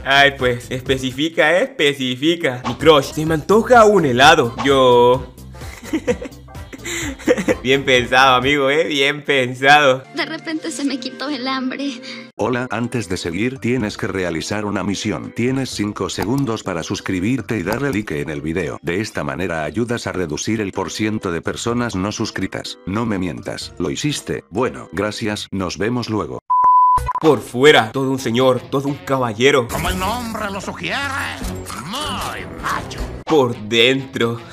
Ay, 0.09 0.35
pues, 0.37 0.71
especifica, 0.71 1.57
especifica. 1.57 2.61
Mi 2.65 2.75
crush, 2.75 3.11
se 3.11 3.25
me 3.25 3.33
antoja 3.33 3.83
un 3.83 4.05
helado. 4.05 4.55
Yo. 4.63 5.33
Bien 7.61 7.83
pensado, 7.83 8.35
amigo, 8.35 8.69
eh, 8.69 8.85
bien 8.85 9.25
pensado. 9.25 10.03
De 10.15 10.25
repente 10.25 10.71
se 10.71 10.85
me 10.85 10.97
quitó 11.01 11.27
el 11.27 11.45
hambre. 11.45 12.01
Hola, 12.37 12.67
antes 12.71 13.09
de 13.09 13.17
seguir 13.17 13.57
tienes 13.57 13.97
que 13.97 14.07
realizar 14.07 14.63
una 14.63 14.81
misión. 14.83 15.33
Tienes 15.35 15.71
5 15.71 16.09
segundos 16.09 16.63
para 16.63 16.83
suscribirte 16.83 17.57
y 17.57 17.63
darle 17.63 17.91
like 17.91 18.21
en 18.21 18.29
el 18.29 18.39
video. 18.41 18.79
De 18.81 19.01
esta 19.01 19.25
manera 19.25 19.65
ayudas 19.65 20.07
a 20.07 20.13
reducir 20.13 20.61
el 20.61 20.71
porciento 20.71 21.33
de 21.33 21.41
personas 21.41 21.97
no 21.97 22.13
suscritas. 22.13 22.79
No 22.85 23.05
me 23.05 23.19
mientas, 23.19 23.73
¿lo 23.77 23.89
hiciste? 23.89 24.45
Bueno, 24.49 24.87
gracias, 24.93 25.49
nos 25.51 25.77
vemos 25.77 26.09
luego. 26.09 26.39
Por 27.19 27.41
fuera, 27.41 27.91
todo 27.91 28.11
un 28.11 28.19
señor, 28.19 28.61
todo 28.69 28.87
un 28.87 28.93
caballero. 28.93 29.67
Como 29.67 29.89
el 29.89 29.97
nombre 29.97 30.51
lo 30.51 30.61
sugiere, 30.61 30.97
muy 31.83 32.45
macho. 32.61 32.99
Por 33.25 33.57
dentro. 33.57 34.39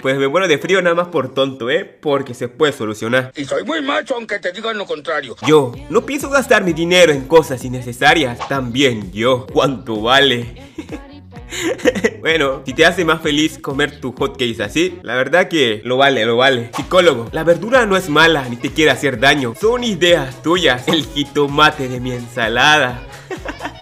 Pues 0.00 0.16
me 0.16 0.28
muero 0.28 0.46
de 0.46 0.58
frío 0.58 0.80
nada 0.80 0.94
más 0.94 1.08
por 1.08 1.34
tonto, 1.34 1.70
¿eh? 1.70 1.84
Porque 1.84 2.32
se 2.32 2.46
puede 2.46 2.72
solucionar. 2.72 3.32
Y 3.34 3.44
soy 3.44 3.64
muy 3.64 3.82
macho 3.82 4.14
aunque 4.14 4.38
te 4.38 4.52
digan 4.52 4.78
lo 4.78 4.86
contrario. 4.86 5.34
Yo 5.44 5.72
no 5.90 6.06
pienso 6.06 6.30
gastar 6.30 6.62
mi 6.62 6.72
dinero 6.72 7.12
en 7.12 7.26
cosas 7.26 7.64
innecesarias. 7.64 8.38
También 8.48 9.10
yo. 9.10 9.46
¿Cuánto 9.52 10.00
vale? 10.00 10.72
bueno, 12.20 12.62
si 12.64 12.74
te 12.74 12.84
hace 12.84 13.04
más 13.04 13.22
feliz 13.22 13.58
comer 13.58 14.00
tu 14.00 14.12
hotcakes 14.12 14.62
así, 14.62 14.98
la 15.02 15.14
verdad 15.14 15.48
que 15.48 15.80
lo 15.84 15.96
vale, 15.96 16.24
lo 16.24 16.36
vale. 16.36 16.70
Psicólogo, 16.74 17.28
la 17.32 17.44
verdura 17.44 17.86
no 17.86 17.96
es 17.96 18.08
mala 18.08 18.46
ni 18.48 18.56
te 18.56 18.70
quiere 18.70 18.90
hacer 18.90 19.18
daño. 19.18 19.54
Son 19.60 19.84
ideas 19.84 20.42
tuyas. 20.42 20.86
El 20.88 21.04
jitomate 21.06 21.88
de 21.88 22.00
mi 22.00 22.12
ensalada. 22.12 23.02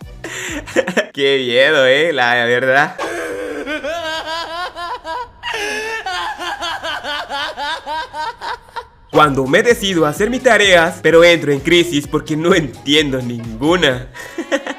Qué 1.12 1.38
miedo, 1.46 1.87
eh, 1.87 2.12
la 2.12 2.44
verdad. 2.44 2.96
Cuando 9.11 9.46
me 9.46 9.62
decido 9.62 10.05
a 10.05 10.11
hacer 10.11 10.29
mis 10.29 10.42
tareas, 10.42 10.98
pero 11.02 11.24
entro 11.24 11.50
en 11.50 11.61
crisis 11.61 12.07
porque 12.07 12.37
no 12.37 12.55
entiendo 12.55 13.22
ninguna. 13.22 14.09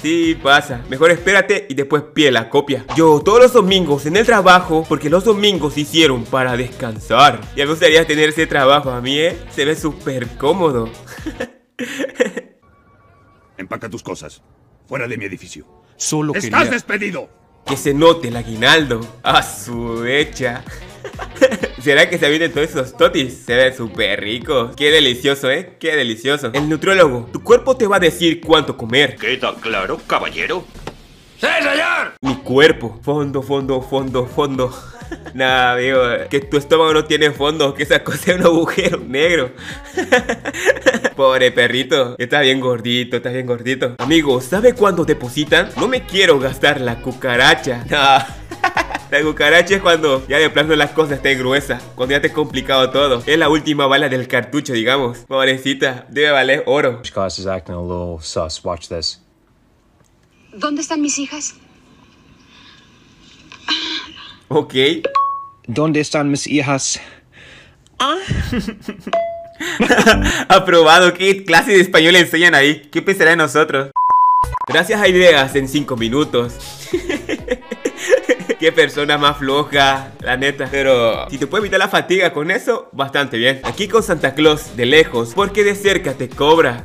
Sí, 0.00 0.38
pasa. 0.42 0.82
Mejor 0.88 1.10
espérate 1.10 1.66
y 1.68 1.74
después 1.74 2.02
pide 2.14 2.30
la 2.30 2.50
copia. 2.50 2.84
Yo 2.96 3.20
todos 3.20 3.40
los 3.40 3.52
domingos 3.52 4.06
en 4.06 4.16
el 4.16 4.26
trabajo, 4.26 4.84
porque 4.88 5.08
los 5.10 5.24
domingos 5.24 5.74
se 5.74 5.80
hicieron 5.80 6.24
para 6.24 6.56
descansar. 6.56 7.40
Ya 7.56 7.64
me 7.64 7.70
gustaría 7.70 8.06
tener 8.06 8.28
ese 8.28 8.46
trabajo 8.46 8.90
a 8.90 9.00
mí, 9.00 9.18
¿eh? 9.18 9.38
Se 9.50 9.64
ve 9.64 9.74
súper 9.74 10.28
cómodo. 10.36 10.90
Empaca 13.56 13.88
tus 13.88 14.02
cosas. 14.02 14.42
Fuera 14.86 15.08
de 15.08 15.16
mi 15.16 15.24
edificio. 15.24 15.66
Solo 15.96 16.34
¡Estás 16.34 16.50
quería... 16.60 16.70
despedido! 16.70 17.30
Que 17.64 17.76
se 17.76 17.94
note 17.94 18.28
el 18.28 18.36
aguinaldo. 18.36 19.00
A 19.22 19.42
su 19.42 20.04
hecha. 20.04 20.62
¿Será 21.84 22.08
que 22.08 22.16
se 22.16 22.30
vienen 22.30 22.50
todos 22.50 22.70
esos 22.70 22.96
totis? 22.96 23.44
Se 23.44 23.54
ven 23.54 23.76
súper 23.76 24.18
ricos. 24.18 24.74
Qué 24.74 24.90
delicioso, 24.90 25.50
¿eh? 25.50 25.76
Qué 25.78 25.94
delicioso. 25.94 26.50
El 26.54 26.66
nutriólogo, 26.66 27.28
tu 27.30 27.42
cuerpo 27.42 27.76
te 27.76 27.86
va 27.86 27.96
a 27.96 28.00
decir 28.00 28.40
cuánto 28.40 28.74
comer. 28.74 29.16
¿Queda 29.16 29.54
claro, 29.60 30.00
caballero? 30.06 30.64
¡Sí, 31.38 31.46
señor! 31.58 32.14
Mi 32.22 32.36
cuerpo. 32.36 32.98
Fondo, 33.02 33.42
fondo, 33.42 33.82
fondo, 33.82 34.24
fondo. 34.24 34.74
Nah, 35.34 35.72
amigo, 35.74 36.00
que 36.30 36.40
tu 36.40 36.56
estómago 36.56 36.94
no 36.94 37.04
tiene 37.04 37.30
fondo, 37.30 37.74
que 37.74 37.82
esa 37.82 38.02
cosa 38.02 38.32
es 38.32 38.38
un 38.38 38.46
agujero 38.46 38.98
negro. 38.98 39.52
Pobre 41.16 41.52
perrito, 41.52 42.16
está 42.18 42.40
bien 42.40 42.60
gordito, 42.60 43.18
está 43.18 43.28
bien 43.28 43.44
gordito. 43.44 43.96
Amigo, 43.98 44.40
¿sabe 44.40 44.72
cuándo 44.72 45.04
depositan? 45.04 45.68
No 45.76 45.86
me 45.86 46.06
quiero 46.06 46.38
gastar 46.38 46.80
la 46.80 47.02
cucaracha. 47.02 47.84
No. 47.90 48.44
La 49.14 49.22
cucaracha 49.22 49.76
es 49.76 49.80
cuando 49.80 50.26
ya 50.26 50.38
de 50.38 50.50
plano 50.50 50.74
las 50.74 50.90
cosas 50.90 51.18
estén 51.18 51.38
gruesas, 51.38 51.80
cuando 51.94 52.16
ya 52.16 52.20
te 52.20 52.26
he 52.26 52.32
complicado 52.32 52.90
todo. 52.90 53.22
Es 53.24 53.38
la 53.38 53.48
última 53.48 53.86
bala 53.86 54.08
del 54.08 54.26
cartucho, 54.26 54.72
digamos. 54.72 55.18
Pobrecita, 55.18 56.04
debe 56.10 56.32
valer 56.32 56.64
oro. 56.66 57.00
Gosh 57.14 57.38
is 57.38 57.46
acting 57.46 57.76
a 57.76 57.80
little 57.80 58.16
sus. 58.20 58.64
Watch 58.64 58.88
this. 58.88 59.22
¿Dónde 60.52 60.80
están 60.80 61.00
mis 61.00 61.16
hijas? 61.20 61.54
Ok. 64.48 64.74
¿Dónde 65.68 66.00
están 66.00 66.28
mis 66.28 66.48
hijas? 66.48 67.00
Aprobado, 70.48 71.14
¿qué 71.14 71.44
clase 71.44 71.70
de 71.70 71.82
español 71.82 72.14
le 72.14 72.18
enseñan 72.18 72.56
ahí? 72.56 72.88
¿Qué 72.90 73.00
pensará 73.00 73.30
de 73.30 73.36
nosotros? 73.36 73.92
Gracias 74.66 75.00
a 75.00 75.06
ideas 75.06 75.54
en 75.54 75.68
5 75.68 75.96
minutos. 75.96 76.56
Qué 78.64 78.72
persona 78.72 79.18
más 79.18 79.36
floja, 79.36 80.10
la 80.20 80.38
neta. 80.38 80.66
Pero 80.70 81.28
si 81.28 81.36
te 81.36 81.46
puede 81.46 81.64
evitar 81.64 81.78
la 81.78 81.88
fatiga 81.88 82.32
con 82.32 82.50
eso, 82.50 82.88
bastante 82.92 83.36
bien. 83.36 83.60
Aquí 83.62 83.88
con 83.88 84.02
Santa 84.02 84.32
Claus, 84.32 84.74
de 84.74 84.86
lejos, 84.86 85.34
porque 85.34 85.62
de 85.62 85.74
cerca 85.74 86.14
te 86.14 86.30
cobra. 86.30 86.82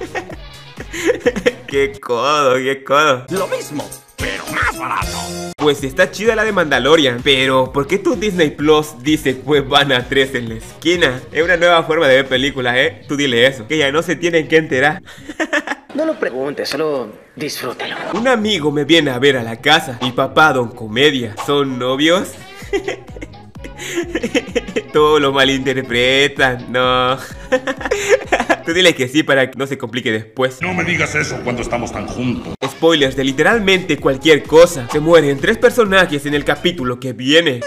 qué 1.68 1.92
codo, 2.00 2.56
qué 2.56 2.82
codo. 2.82 3.26
Lo 3.30 3.46
mismo, 3.46 3.88
pero 4.16 4.42
más 4.48 4.76
barato. 4.76 5.16
Pues 5.58 5.84
está 5.84 6.10
chida 6.10 6.34
la 6.34 6.42
de 6.42 6.50
Mandalorian, 6.50 7.20
pero 7.22 7.72
¿por 7.72 7.86
qué 7.86 7.98
tu 7.98 8.16
Disney 8.16 8.50
Plus 8.50 9.00
dice 9.00 9.36
pues 9.36 9.68
van 9.68 9.92
a 9.92 10.08
3 10.08 10.34
en 10.34 10.48
la 10.48 10.54
esquina? 10.56 11.20
Es 11.30 11.44
una 11.44 11.56
nueva 11.56 11.84
forma 11.84 12.08
de 12.08 12.16
ver 12.16 12.26
películas, 12.26 12.74
¿eh? 12.76 13.02
Tú 13.06 13.16
dile 13.16 13.46
eso, 13.46 13.68
que 13.68 13.78
ya 13.78 13.92
no 13.92 14.02
se 14.02 14.16
tienen 14.16 14.48
que 14.48 14.56
enterar. 14.56 15.04
No 15.94 16.06
lo 16.06 16.18
preguntes, 16.18 16.70
solo 16.70 17.10
disfrútalo. 17.36 17.96
Un 18.14 18.26
amigo 18.26 18.70
me 18.70 18.84
viene 18.84 19.10
a 19.10 19.18
ver 19.18 19.36
a 19.36 19.42
la 19.42 19.60
casa. 19.60 19.98
Mi 20.00 20.12
papá, 20.12 20.54
Don 20.54 20.70
Comedia. 20.70 21.34
¿Son 21.44 21.78
novios? 21.78 22.32
Todo 24.92 25.18
lo 25.18 25.32
malinterpretan, 25.32 26.72
no. 26.72 27.16
Tú 28.64 28.72
dile 28.72 28.94
que 28.94 29.08
sí 29.08 29.22
para 29.22 29.50
que 29.50 29.58
no 29.58 29.66
se 29.66 29.76
complique 29.76 30.12
después. 30.12 30.62
No 30.62 30.72
me 30.72 30.84
digas 30.84 31.14
eso 31.14 31.40
cuando 31.44 31.62
estamos 31.62 31.92
tan 31.92 32.06
juntos. 32.06 32.54
Spoilers 32.64 33.16
de 33.16 33.24
literalmente 33.24 33.98
cualquier 33.98 34.44
cosa. 34.44 34.88
Se 34.90 35.00
mueren 35.00 35.38
tres 35.40 35.58
personajes 35.58 36.24
en 36.26 36.34
el 36.34 36.44
capítulo 36.44 37.00
que 37.00 37.12
viene. 37.12 37.60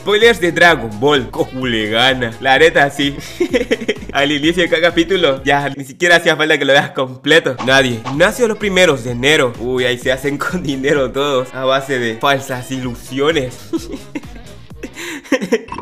Spoilers 0.00 0.40
de 0.40 0.50
Dragon 0.50 0.88
Ball. 0.98 1.28
Goku 1.30 1.66
le 1.66 1.90
gana. 1.90 2.32
La 2.40 2.58
neta, 2.58 2.90
sí. 2.90 3.14
Al 4.12 4.32
inicio 4.32 4.62
de 4.62 4.70
cada 4.70 4.80
capítulo, 4.80 5.44
ya 5.44 5.68
ni 5.68 5.84
siquiera 5.84 6.16
hacía 6.16 6.36
falta 6.36 6.58
que 6.58 6.64
lo 6.64 6.72
veas 6.72 6.92
completo. 6.92 7.54
Nadie. 7.66 8.00
Nació 8.16 8.48
los 8.48 8.56
primeros 8.56 9.04
de 9.04 9.10
enero. 9.10 9.52
Uy, 9.60 9.84
ahí 9.84 9.98
se 9.98 10.10
hacen 10.10 10.38
con 10.38 10.62
dinero 10.62 11.12
todos. 11.12 11.52
A 11.52 11.66
base 11.66 11.98
de 11.98 12.16
falsas 12.16 12.70
ilusiones. 12.70 13.58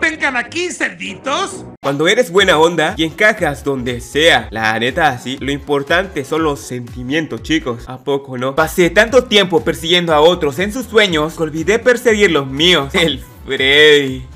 ¡Vengan 0.02 0.36
aquí, 0.36 0.72
cerditos! 0.72 1.64
Cuando 1.80 2.08
eres 2.08 2.32
buena 2.32 2.58
onda 2.58 2.94
y 2.96 3.04
encajas 3.04 3.62
donde 3.62 4.00
sea, 4.00 4.48
la 4.50 4.76
neta 4.80 5.08
así, 5.08 5.36
lo 5.38 5.52
importante 5.52 6.24
son 6.24 6.42
los 6.42 6.58
sentimientos, 6.58 7.42
chicos. 7.42 7.84
¿A 7.86 8.02
poco 8.02 8.36
no? 8.36 8.56
Pasé 8.56 8.90
tanto 8.90 9.24
tiempo 9.24 9.62
persiguiendo 9.62 10.12
a 10.12 10.20
otros 10.20 10.58
en 10.58 10.72
sus 10.72 10.86
sueños 10.86 11.36
que 11.36 11.42
olvidé 11.44 11.78
perseguir 11.78 12.32
los 12.32 12.48
míos. 12.48 12.92
El 12.94 13.22
Freddy. 13.48 14.26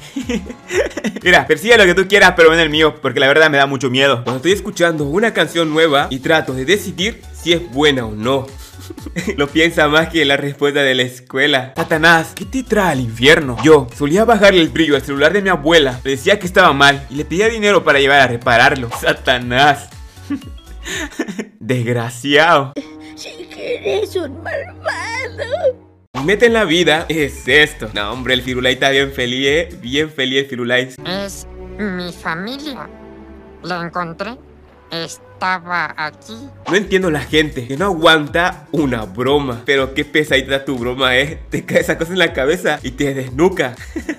Mira, 1.22 1.46
persigue 1.46 1.76
lo 1.76 1.84
que 1.84 1.94
tú 1.94 2.08
quieras, 2.08 2.34
pero 2.36 2.50
ven 2.50 2.60
el 2.60 2.70
mío, 2.70 2.96
porque 3.00 3.20
la 3.20 3.28
verdad 3.28 3.50
me 3.50 3.58
da 3.58 3.66
mucho 3.66 3.90
miedo. 3.90 4.24
Cuando 4.24 4.36
estoy 4.36 4.52
escuchando 4.52 5.04
una 5.04 5.32
canción 5.32 5.72
nueva 5.72 6.08
y 6.10 6.18
trato 6.18 6.52
de 6.52 6.64
decidir 6.64 7.22
si 7.32 7.52
es 7.52 7.70
buena 7.70 8.06
o 8.06 8.12
no. 8.12 8.46
Lo 9.36 9.48
piensa 9.48 9.88
más 9.88 10.08
que 10.08 10.24
la 10.24 10.36
respuesta 10.36 10.82
de 10.82 10.94
la 10.94 11.02
escuela. 11.02 11.72
Satanás, 11.76 12.32
¿qué 12.34 12.44
te 12.44 12.62
trae 12.62 12.92
al 12.92 13.00
infierno? 13.00 13.56
Yo 13.62 13.86
solía 13.96 14.24
bajarle 14.24 14.60
el 14.60 14.68
brillo 14.68 14.96
al 14.96 15.02
celular 15.02 15.32
de 15.32 15.42
mi 15.42 15.48
abuela. 15.48 16.00
Le 16.04 16.12
decía 16.12 16.38
que 16.38 16.46
estaba 16.46 16.72
mal 16.72 17.06
y 17.10 17.16
le 17.16 17.24
pedía 17.24 17.48
dinero 17.48 17.84
para 17.84 18.00
llevar 18.00 18.20
a 18.20 18.26
repararlo. 18.26 18.90
Satanás. 19.00 19.88
Desgraciado. 21.60 22.72
Si 23.14 23.48
eres 23.56 24.16
un 24.16 24.42
malvado. 24.42 25.81
Meta 26.20 26.46
en 26.46 26.52
la 26.52 26.64
vida 26.64 27.06
es 27.08 27.48
esto. 27.48 27.90
No, 27.94 28.12
hombre, 28.12 28.34
el 28.34 28.42
Firulais 28.42 28.74
está 28.74 28.90
bien 28.90 29.12
feliz, 29.12 29.46
¿eh? 29.48 29.68
Bien 29.80 30.08
feliz 30.08 30.40
el 30.40 30.46
Firulais. 30.46 30.94
Es 31.04 31.46
mi 31.78 32.12
familia. 32.12 32.88
La 33.62 33.80
encontré. 33.80 34.36
Estaba 34.90 35.92
aquí. 35.96 36.36
No 36.68 36.76
entiendo 36.76 37.10
la 37.10 37.20
gente 37.20 37.66
que 37.66 37.76
no 37.76 37.86
aguanta 37.86 38.68
una 38.70 39.04
broma. 39.06 39.62
Pero 39.64 39.94
qué 39.94 40.04
pesadita 40.04 40.64
tu 40.64 40.78
broma, 40.78 41.16
¿eh? 41.16 41.42
Te 41.50 41.64
cae 41.64 41.80
esa 41.80 41.98
cosa 41.98 42.12
en 42.12 42.18
la 42.20 42.32
cabeza 42.32 42.78
y 42.82 42.92
te 42.92 43.14
desnuca. 43.14 43.74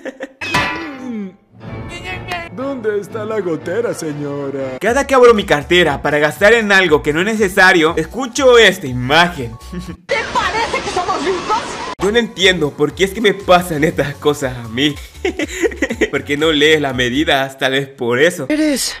¿Dónde 2.54 3.00
está 3.00 3.24
la 3.24 3.40
gotera, 3.40 3.94
señora? 3.94 4.78
Cada 4.80 5.06
que 5.06 5.14
abro 5.14 5.32
mi 5.32 5.44
cartera 5.44 6.02
para 6.02 6.18
gastar 6.18 6.52
en 6.52 6.70
algo 6.70 7.02
que 7.02 7.12
no 7.12 7.20
es 7.20 7.26
necesario, 7.26 7.94
escucho 7.96 8.58
esta 8.58 8.86
imagen. 8.86 9.56
¿Te 10.06 10.16
parece 10.34 10.80
que 10.84 10.90
somos 10.90 11.24
ricos? 11.24 11.62
Yo 12.04 12.12
no 12.12 12.18
entiendo 12.18 12.70
por 12.70 12.94
qué 12.94 13.04
es 13.04 13.12
que 13.12 13.22
me 13.22 13.32
pasan 13.32 13.82
estas 13.82 14.14
cosas 14.16 14.58
a 14.58 14.68
mí. 14.68 14.94
Porque 16.10 16.36
no 16.36 16.52
lees 16.52 16.78
las 16.78 16.94
medidas, 16.94 17.56
tal 17.56 17.72
vez 17.72 17.88
por 17.88 18.20
eso. 18.20 18.44
Eres 18.50 18.94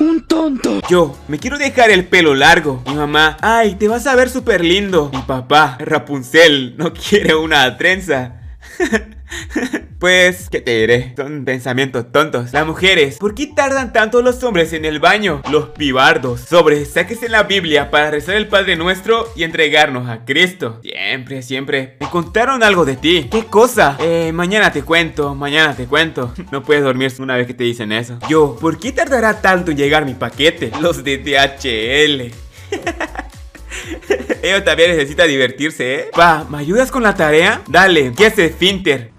un 0.00 0.26
tonto. 0.26 0.80
Yo 0.88 1.18
me 1.28 1.38
quiero 1.38 1.58
dejar 1.58 1.90
el 1.90 2.06
pelo 2.06 2.34
largo. 2.34 2.82
Mi 2.86 2.94
mamá, 2.94 3.36
ay, 3.42 3.74
te 3.74 3.88
vas 3.88 4.06
a 4.06 4.14
ver 4.14 4.30
súper 4.30 4.64
lindo. 4.64 5.10
Mi 5.12 5.20
papá, 5.20 5.76
Rapunzel, 5.78 6.78
no 6.78 6.94
quiere 6.94 7.34
una 7.34 7.76
trenza. 7.76 8.40
Pues, 9.98 10.50
¿qué 10.50 10.60
te 10.60 10.80
diré? 10.80 11.14
Son 11.16 11.46
pensamientos 11.46 12.12
tontos. 12.12 12.52
Las 12.52 12.66
mujeres, 12.66 13.16
¿por 13.16 13.34
qué 13.34 13.46
tardan 13.46 13.94
tanto 13.94 14.20
los 14.20 14.44
hombres 14.44 14.74
en 14.74 14.84
el 14.84 15.00
baño? 15.00 15.40
Los 15.50 15.70
pibardos. 15.70 16.40
Sobre, 16.40 16.84
sáquese 16.84 17.30
la 17.30 17.44
Biblia 17.44 17.90
para 17.90 18.10
rezar 18.10 18.34
el 18.34 18.46
Padre 18.46 18.76
Nuestro 18.76 19.26
y 19.34 19.42
entregarnos 19.42 20.06
a 20.10 20.26
Cristo. 20.26 20.80
Siempre, 20.82 21.40
siempre. 21.40 21.96
Me 21.98 22.10
contaron 22.10 22.62
algo 22.62 22.84
de 22.84 22.96
ti. 22.96 23.28
¿Qué 23.30 23.46
cosa? 23.46 23.96
Eh, 23.98 24.32
mañana 24.34 24.70
te 24.70 24.82
cuento, 24.82 25.34
mañana 25.34 25.74
te 25.74 25.86
cuento. 25.86 26.34
No 26.52 26.62
puedes 26.62 26.84
dormir 26.84 27.12
una 27.18 27.36
vez 27.36 27.46
que 27.46 27.54
te 27.54 27.64
dicen 27.64 27.92
eso. 27.92 28.18
Yo, 28.28 28.56
¿por 28.60 28.78
qué 28.78 28.92
tardará 28.92 29.40
tanto 29.40 29.70
en 29.70 29.76
llegar 29.76 30.04
mi 30.04 30.14
paquete? 30.14 30.70
Los 30.80 31.02
de 31.02 31.18
DHL. 31.18 32.32
Ellos 34.42 34.64
también 34.64 34.90
necesita 34.90 35.24
divertirse, 35.24 35.94
¿eh? 35.94 36.10
Pa, 36.12 36.46
¿me 36.48 36.58
ayudas 36.58 36.90
con 36.90 37.02
la 37.02 37.14
tarea? 37.14 37.62
Dale, 37.66 38.12
¿qué 38.16 38.26
es 38.26 38.38
Esfínter? 38.38 39.15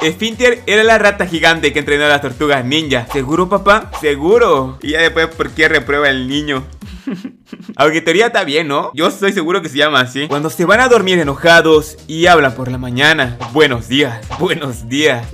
Esfínter 0.00 0.62
era 0.66 0.84
la 0.84 0.98
rata 0.98 1.26
gigante 1.26 1.72
que 1.72 1.80
entrenó 1.80 2.04
a 2.04 2.08
las 2.08 2.22
tortugas 2.22 2.64
ninja. 2.64 3.06
¿Seguro, 3.12 3.48
papá? 3.48 3.90
¿Seguro? 4.00 4.78
Y 4.80 4.92
ya 4.92 5.00
después, 5.00 5.26
¿por 5.28 5.50
qué 5.50 5.68
reprueba 5.68 6.08
el 6.08 6.28
niño? 6.28 6.64
Aunque 7.80 8.02
está 8.04 8.42
bien, 8.42 8.66
¿no? 8.66 8.90
Yo 8.92 9.06
estoy 9.06 9.32
seguro 9.32 9.62
que 9.62 9.68
se 9.68 9.78
llama 9.78 10.00
así. 10.00 10.26
Cuando 10.26 10.50
se 10.50 10.64
van 10.64 10.80
a 10.80 10.88
dormir 10.88 11.20
enojados 11.20 11.96
y 12.08 12.26
hablan 12.26 12.56
por 12.56 12.72
la 12.72 12.76
mañana. 12.76 13.38
Buenos 13.52 13.86
días, 13.86 14.18
buenos 14.40 14.88
días. 14.88 15.24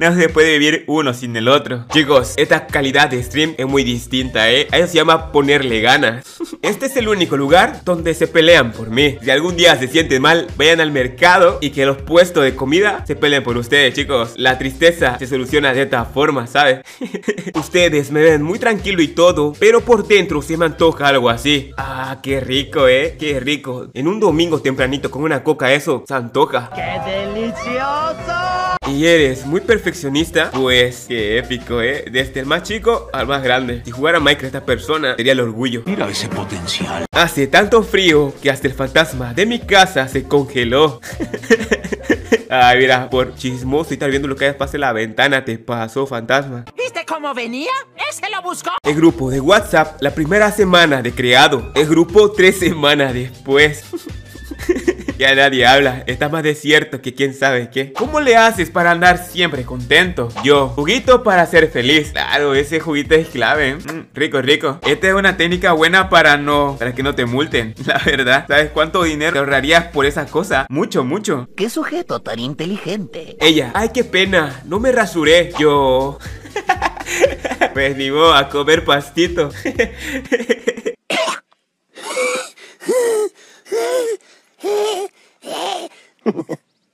No 0.00 0.14
se 0.14 0.30
puede 0.30 0.58
vivir 0.58 0.84
uno 0.86 1.12
sin 1.12 1.36
el 1.36 1.46
otro. 1.46 1.84
Chicos, 1.92 2.32
esta 2.38 2.66
calidad 2.66 3.10
de 3.10 3.22
stream 3.22 3.54
es 3.58 3.66
muy 3.66 3.84
distinta, 3.84 4.50
¿eh? 4.50 4.66
A 4.72 4.78
eso 4.78 4.88
se 4.88 4.94
llama 4.96 5.30
ponerle 5.30 5.82
ganas. 5.82 6.24
Este 6.62 6.86
es 6.86 6.96
el 6.96 7.08
único 7.08 7.36
lugar 7.36 7.82
donde 7.84 8.14
se 8.14 8.26
pelean 8.26 8.72
por 8.72 8.88
mí. 8.88 9.18
Si 9.22 9.30
algún 9.30 9.54
día 9.54 9.76
se 9.76 9.86
sienten 9.86 10.22
mal, 10.22 10.46
vayan 10.56 10.80
al 10.80 10.90
mercado 10.90 11.58
y 11.60 11.70
que 11.70 11.84
los 11.84 11.98
puestos 11.98 12.42
de 12.42 12.56
comida 12.56 13.04
se 13.06 13.16
peleen 13.16 13.42
por 13.42 13.58
ustedes, 13.58 13.92
chicos. 13.92 14.32
La 14.36 14.56
tristeza 14.56 15.18
se 15.18 15.26
soluciona 15.26 15.74
de 15.74 15.82
esta 15.82 16.06
forma, 16.06 16.46
¿sabes? 16.46 16.80
ustedes 17.54 18.10
me 18.10 18.22
ven 18.22 18.42
muy 18.42 18.58
tranquilo 18.58 19.02
y 19.02 19.08
todo, 19.08 19.52
pero 19.58 19.82
por 19.82 20.08
dentro 20.08 20.40
se 20.40 20.56
me 20.56 20.64
antoja 20.64 21.08
algo 21.08 21.28
así. 21.28 21.73
Ah, 21.76 22.18
qué 22.22 22.40
rico, 22.40 22.86
¿eh? 22.88 23.16
Qué 23.18 23.40
rico. 23.40 23.88
En 23.94 24.06
un 24.06 24.20
domingo 24.20 24.60
tempranito 24.60 25.10
con 25.10 25.22
una 25.22 25.42
coca, 25.42 25.72
eso 25.72 26.04
se 26.06 26.14
antoja. 26.14 26.70
¡Qué 26.74 27.10
delicioso! 27.10 28.76
Y 28.86 29.06
eres 29.06 29.46
muy 29.46 29.60
perfeccionista, 29.60 30.50
pues 30.52 31.06
qué 31.08 31.38
épico, 31.38 31.80
¿eh? 31.80 32.04
Desde 32.10 32.40
el 32.40 32.46
más 32.46 32.62
chico 32.62 33.08
al 33.12 33.26
más 33.26 33.42
grande. 33.42 33.82
Si 33.84 33.90
jugara 33.90 34.20
Minecraft 34.20 34.54
esta 34.54 34.64
persona, 34.66 35.16
sería 35.16 35.32
el 35.32 35.40
orgullo. 35.40 35.82
Mira 35.86 36.08
ese 36.08 36.28
potencial. 36.28 37.06
Hace 37.10 37.46
tanto 37.46 37.82
frío 37.82 38.32
que 38.42 38.50
hasta 38.50 38.68
el 38.68 38.74
fantasma 38.74 39.34
de 39.34 39.46
mi 39.46 39.58
casa 39.58 40.06
se 40.06 40.24
congeló. 40.24 41.00
Ay, 42.56 42.78
mira, 42.78 43.10
por 43.10 43.34
chismoso 43.34 43.90
y 43.90 43.94
estar 43.94 44.08
viendo 44.08 44.28
lo 44.28 44.36
que 44.36 44.44
hay 44.46 44.52
pase 44.52 44.78
la 44.78 44.92
ventana, 44.92 45.44
te 45.44 45.58
pasó, 45.58 46.06
fantasma. 46.06 46.64
¿Viste 46.76 47.04
cómo 47.04 47.34
venía? 47.34 47.72
¡Ese 48.08 48.30
lo 48.30 48.42
buscó! 48.42 48.70
El 48.84 48.94
grupo 48.94 49.28
de 49.28 49.40
WhatsApp, 49.40 50.00
la 50.00 50.14
primera 50.14 50.52
semana 50.52 51.02
de 51.02 51.12
creado. 51.12 51.72
El 51.74 51.88
grupo 51.88 52.30
tres 52.30 52.60
semanas 52.60 53.12
después. 53.12 53.82
ya 55.18 55.34
nadie 55.34 55.66
habla, 55.66 56.04
está 56.06 56.28
más 56.28 56.42
desierto 56.42 57.00
que 57.00 57.14
quién 57.14 57.34
sabe 57.34 57.70
qué. 57.70 57.92
¿Cómo 57.92 58.20
le 58.20 58.36
haces 58.36 58.70
para 58.70 58.90
andar 58.90 59.18
siempre 59.18 59.64
contento? 59.64 60.28
Yo, 60.42 60.68
juguito 60.68 61.22
para 61.22 61.46
ser 61.46 61.70
feliz. 61.70 62.12
Claro, 62.12 62.54
ese 62.54 62.80
juguito 62.80 63.14
es 63.14 63.28
clave. 63.28 63.70
¿eh? 63.70 63.74
Mm, 63.76 64.06
rico, 64.14 64.40
rico. 64.42 64.78
Esta 64.86 65.08
es 65.08 65.14
una 65.14 65.36
técnica 65.36 65.72
buena 65.72 66.08
para 66.08 66.36
no, 66.36 66.76
para 66.78 66.94
que 66.94 67.02
no 67.02 67.14
te 67.14 67.26
multen. 67.26 67.74
La 67.86 68.00
verdad, 68.04 68.46
¿sabes 68.48 68.70
cuánto 68.70 69.02
dinero 69.02 69.32
te 69.32 69.38
ahorrarías 69.38 69.86
por 69.86 70.06
esa 70.06 70.26
cosa? 70.26 70.66
Mucho, 70.68 71.04
mucho. 71.04 71.48
¿Qué 71.56 71.70
sujeto 71.70 72.20
tan 72.20 72.38
inteligente? 72.38 73.36
Ella, 73.40 73.70
ay, 73.74 73.90
qué 73.94 74.04
pena, 74.04 74.62
no 74.64 74.80
me 74.80 74.92
rasuré. 74.92 75.52
Yo... 75.58 76.18
pues 77.74 77.96
ni 77.96 78.10
modo, 78.10 78.34
a 78.34 78.48
comer 78.48 78.84
pastito. 78.84 79.50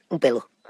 Un 0.09 0.10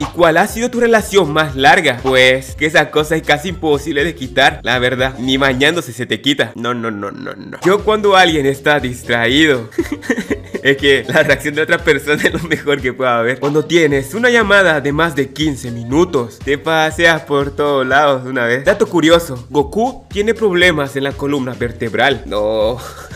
¿Y 0.01 0.07
cuál 0.07 0.39
ha 0.39 0.47
sido 0.47 0.71
tu 0.71 0.81
relación 0.81 1.31
más 1.31 1.57
larga? 1.57 2.01
Pues 2.03 2.55
que 2.55 2.65
esa 2.65 2.91
cosa 2.91 3.17
es 3.17 3.23
casi 3.23 3.51
imposible 3.51 4.03
de 4.03 4.15
quitar, 4.15 4.61
la 4.63 4.79
verdad. 4.79 5.19
Ni 5.19 5.37
bañándose 5.37 5.93
se 5.93 6.07
te 6.07 6.23
quita. 6.23 6.53
No, 6.55 6.73
no, 6.73 6.91
no, 6.91 7.11
no, 7.11 7.35
no. 7.35 7.59
Yo 7.67 7.85
cuando 7.85 8.17
alguien 8.17 8.47
está 8.47 8.81
distraído, 8.81 9.69
es 10.63 10.77
que 10.79 11.05
la 11.07 11.23
reacción 11.23 11.55
de 11.55 11.61
otra 11.61 11.77
persona 11.77 12.23
es 12.25 12.33
lo 12.33 12.49
mejor 12.49 12.81
que 12.81 12.95
pueda 12.95 13.19
haber. 13.19 13.41
Cuando 13.41 13.67
tienes 13.67 14.15
una 14.15 14.31
llamada 14.31 14.81
de 14.81 14.91
más 14.91 15.15
de 15.15 15.35
15 15.35 15.71
minutos, 15.71 16.39
te 16.39 16.57
paseas 16.57 17.21
por 17.23 17.55
todos 17.55 17.87
lados 17.87 18.25
una 18.25 18.47
vez. 18.47 18.65
Dato 18.65 18.89
curioso, 18.89 19.47
Goku 19.51 20.07
tiene 20.09 20.33
problemas 20.33 20.97
en 20.97 21.05
la 21.05 21.13
columna 21.13 21.53
vertebral. 21.53 22.23
No. 22.25 22.79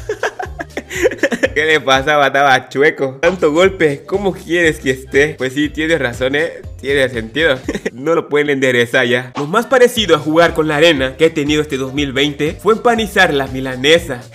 ¿Qué 1.55 1.65
le 1.65 1.81
pasaba? 1.81 2.29
Estaba 2.29 2.69
chueco. 2.69 3.19
Tanto 3.21 3.53
golpe, 3.53 4.05
¿cómo 4.07 4.33
quieres 4.33 4.79
que 4.79 4.91
esté? 4.91 5.35
Pues 5.37 5.53
sí, 5.53 5.69
tienes 5.69 5.99
razón, 5.99 6.37
¿eh? 6.37 6.63
Tiene 6.81 7.09
sentido. 7.09 7.59
no 7.93 8.15
lo 8.15 8.29
pueden 8.29 8.51
enderezar 8.51 9.07
ya. 9.07 9.33
Lo 9.37 9.47
más 9.47 9.67
parecido 9.67 10.17
a 10.17 10.19
jugar 10.19 10.55
con 10.55 10.69
la 10.69 10.77
arena 10.77 11.17
que 11.17 11.27
he 11.27 11.31
tenido 11.31 11.63
este 11.63 11.77
2020 11.77 12.59
fue 12.61 12.75
empanizar 12.75 13.33
la 13.35 13.47
milanesa. 13.47 14.23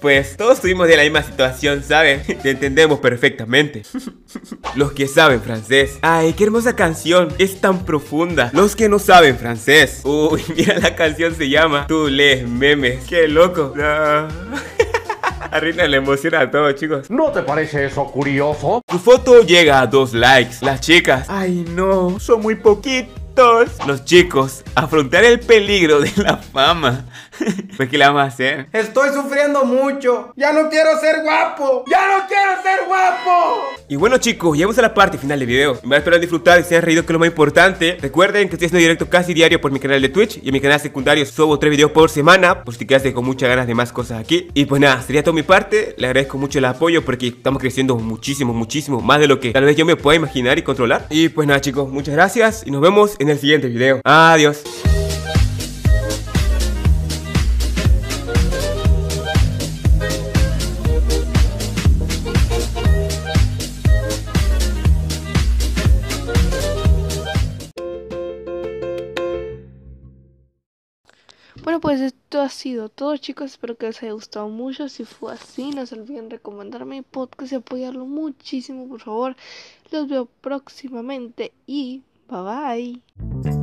Pues 0.00 0.36
todos 0.36 0.54
estuvimos 0.54 0.88
de 0.88 0.96
la 0.96 1.04
misma 1.04 1.22
situación, 1.22 1.84
¿saben? 1.84 2.22
Te 2.42 2.50
entendemos 2.50 2.98
perfectamente. 2.98 3.82
Los 4.74 4.92
que 4.92 5.06
saben 5.06 5.40
francés. 5.40 5.98
Ay, 6.02 6.32
qué 6.32 6.44
hermosa 6.44 6.74
canción. 6.74 7.28
Es 7.38 7.60
tan 7.60 7.84
profunda. 7.84 8.50
Los 8.52 8.74
que 8.74 8.88
no 8.88 8.98
saben 8.98 9.36
francés. 9.36 10.00
Uy, 10.02 10.42
mira, 10.56 10.78
la 10.80 10.96
canción 10.96 11.34
se 11.36 11.48
llama 11.48 11.86
Tú 11.86 12.08
lees 12.08 12.48
memes. 12.48 13.04
Qué 13.04 13.28
loco. 13.28 13.74
No. 13.76 14.28
Arriba 15.62 15.86
la 15.86 15.98
emoción 15.98 16.34
a 16.34 16.50
todos, 16.50 16.74
chicos. 16.76 17.10
¿No 17.10 17.30
te 17.30 17.42
parece 17.42 17.84
eso 17.84 18.06
curioso? 18.06 18.80
Tu 18.86 18.98
foto 18.98 19.42
llega 19.42 19.82
a 19.82 19.86
dos 19.86 20.14
likes. 20.14 20.56
Las 20.62 20.80
chicas. 20.80 21.26
Ay, 21.28 21.66
no. 21.68 22.18
Son 22.18 22.40
muy 22.40 22.54
poquitos. 22.54 23.68
Los 23.86 24.02
chicos. 24.06 24.64
Afrontar 24.74 25.24
el 25.24 25.40
peligro 25.40 26.00
de 26.00 26.10
la 26.16 26.38
fama. 26.38 27.04
pues 27.76 27.88
¿qué 27.88 27.98
le 27.98 28.06
vamos 28.06 28.22
a 28.22 28.26
hacer? 28.26 28.66
Estoy 28.72 29.10
sufriendo 29.10 29.64
mucho. 29.64 30.32
Ya 30.36 30.52
no 30.52 30.68
quiero 30.68 30.98
ser 31.00 31.22
guapo. 31.22 31.84
Ya 31.88 32.06
no 32.08 32.26
quiero 32.26 32.62
ser 32.62 32.86
guapo. 32.86 33.62
Y 33.88 33.96
bueno 33.96 34.18
chicos, 34.18 34.56
llegamos 34.56 34.78
a 34.78 34.82
la 34.82 34.94
parte 34.94 35.18
final 35.18 35.38
del 35.38 35.48
video. 35.48 35.78
Me 35.84 35.96
espero 35.96 36.18
disfrutar 36.18 36.60
y 36.60 36.64
se 36.64 36.74
hayan 36.74 36.84
reído 36.84 37.02
que 37.02 37.12
es 37.12 37.12
lo 37.12 37.18
más 37.18 37.28
importante. 37.28 37.98
Recuerden 38.00 38.48
que 38.48 38.54
estoy 38.54 38.66
haciendo 38.66 38.80
directo 38.80 39.08
casi 39.08 39.34
diario 39.34 39.60
por 39.60 39.70
mi 39.70 39.80
canal 39.80 40.00
de 40.00 40.08
Twitch 40.08 40.40
y 40.42 40.48
en 40.48 40.52
mi 40.52 40.60
canal 40.60 40.80
secundario 40.80 41.24
subo 41.26 41.58
tres 41.58 41.70
videos 41.70 41.90
por 41.90 42.10
semana. 42.10 42.64
Por 42.64 42.74
si 42.74 42.80
te 42.80 42.86
quedaste 42.86 43.12
con 43.12 43.24
muchas 43.24 43.48
ganas 43.48 43.66
de 43.66 43.74
más 43.74 43.92
cosas 43.92 44.20
aquí. 44.20 44.48
Y 44.54 44.66
pues 44.66 44.80
nada, 44.80 45.00
sería 45.02 45.22
todo 45.22 45.34
mi 45.34 45.42
parte. 45.42 45.94
Le 45.98 46.06
agradezco 46.06 46.38
mucho 46.38 46.58
el 46.58 46.64
apoyo 46.64 47.04
porque 47.04 47.28
estamos 47.28 47.60
creciendo 47.60 47.96
muchísimo, 47.96 48.52
muchísimo. 48.52 49.00
Más 49.00 49.20
de 49.20 49.28
lo 49.28 49.40
que 49.40 49.52
tal 49.52 49.64
vez 49.64 49.76
yo 49.76 49.84
me 49.84 49.96
pueda 49.96 50.16
imaginar 50.16 50.58
y 50.58 50.62
controlar. 50.62 51.06
Y 51.10 51.28
pues 51.28 51.46
nada 51.48 51.60
chicos, 51.60 51.88
muchas 51.90 52.14
gracias 52.14 52.62
y 52.66 52.70
nos 52.70 52.80
vemos 52.80 53.16
en 53.18 53.28
el 53.28 53.38
siguiente 53.38 53.68
video. 53.68 54.00
Adiós. 54.04 54.62
Bueno, 71.62 71.80
pues 71.80 72.00
esto 72.00 72.40
ha 72.40 72.48
sido 72.48 72.88
todo, 72.88 73.16
chicos. 73.16 73.52
Espero 73.52 73.76
que 73.76 73.86
les 73.86 74.02
haya 74.02 74.12
gustado 74.12 74.48
mucho. 74.48 74.88
Si 74.88 75.04
fue 75.04 75.32
así, 75.32 75.70
no 75.70 75.86
se 75.86 75.94
olviden 75.94 76.28
recomendar 76.28 76.84
mi 76.84 77.02
podcast 77.02 77.52
y 77.52 77.56
apoyarlo 77.56 78.04
muchísimo, 78.04 78.88
por 78.88 79.00
favor. 79.00 79.36
Los 79.92 80.08
veo 80.08 80.26
próximamente 80.40 81.52
y 81.66 82.02
bye 82.28 83.02
bye. 83.42 83.61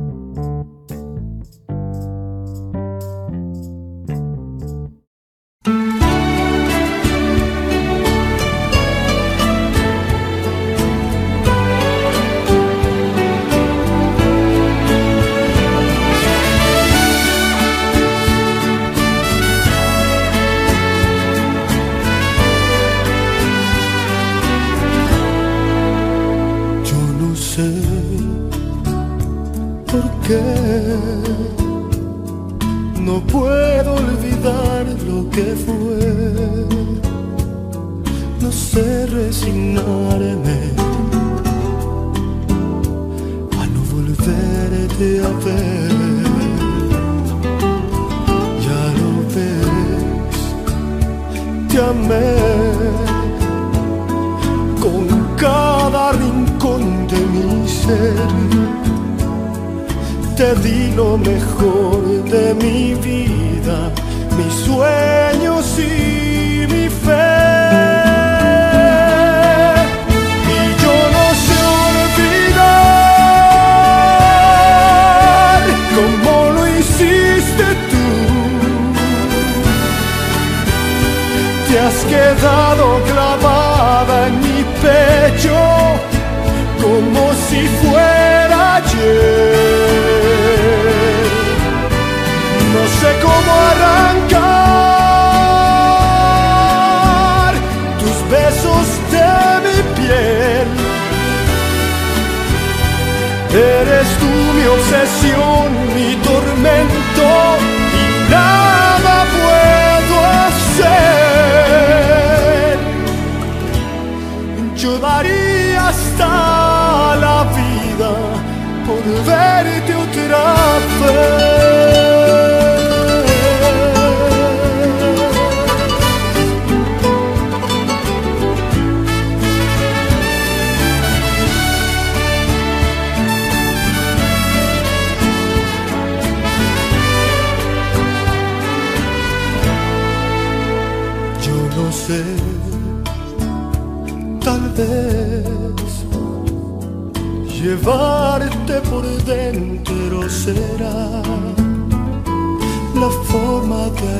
Lo 60.96 61.16
mejor 61.16 61.69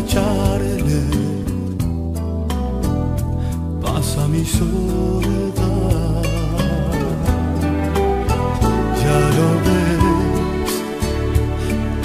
hallarle 0.00 1.02
pasa 3.82 4.26
mi 4.28 4.44
soledad. 4.44 6.22
Ya 9.02 9.18
lo 9.36 9.48
ves, 9.66 10.72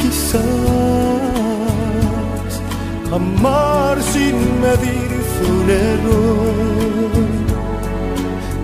quizás 0.02 0.42
amar 3.14 3.96
sin 4.14 4.36
medir 4.62 5.12
fue 5.34 5.50
un 5.62 5.70
error, 5.70 7.14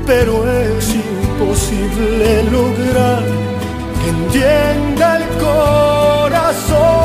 pero 0.05 0.33
es 0.49 0.85
imposible 0.95 2.27
lograr 2.51 3.23
que 4.01 4.09
entienda 4.09 5.05
el 5.17 5.25
corazón. 5.39 7.00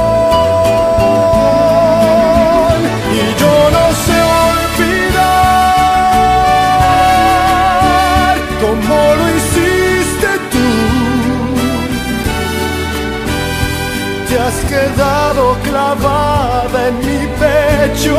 Quedado 14.87 15.57
clavada 15.63 16.89
en 16.89 16.99
mi 16.99 17.27
pecho 17.43 18.19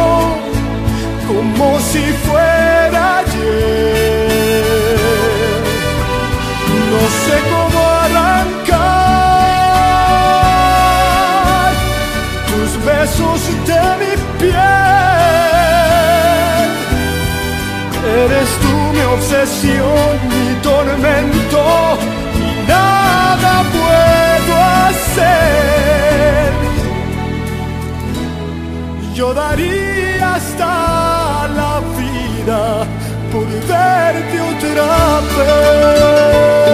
como 1.27 1.79
si 1.79 2.03
fuera 2.25 3.19
ayer. 3.19 4.65
No 6.91 7.01
sé 7.23 7.35
cómo 7.53 7.79
arrancar 8.05 8.67
tus 12.49 12.71
besos 12.85 13.39
de 13.69 13.81
mi 14.01 14.13
piel. 14.39 14.77
Eres 18.23 18.49
tú 18.61 18.73
mi 18.93 19.03
obsesión, 19.15 20.11
mi 20.33 20.47
tormento 20.61 21.61
Yo 29.17 29.33
daría 29.33 30.35
hasta 30.35 31.47
la 31.47 31.81
vida 31.97 32.85
por 33.31 33.47
verte 33.67 34.39
otra 34.39 35.21
vez. 35.35 36.66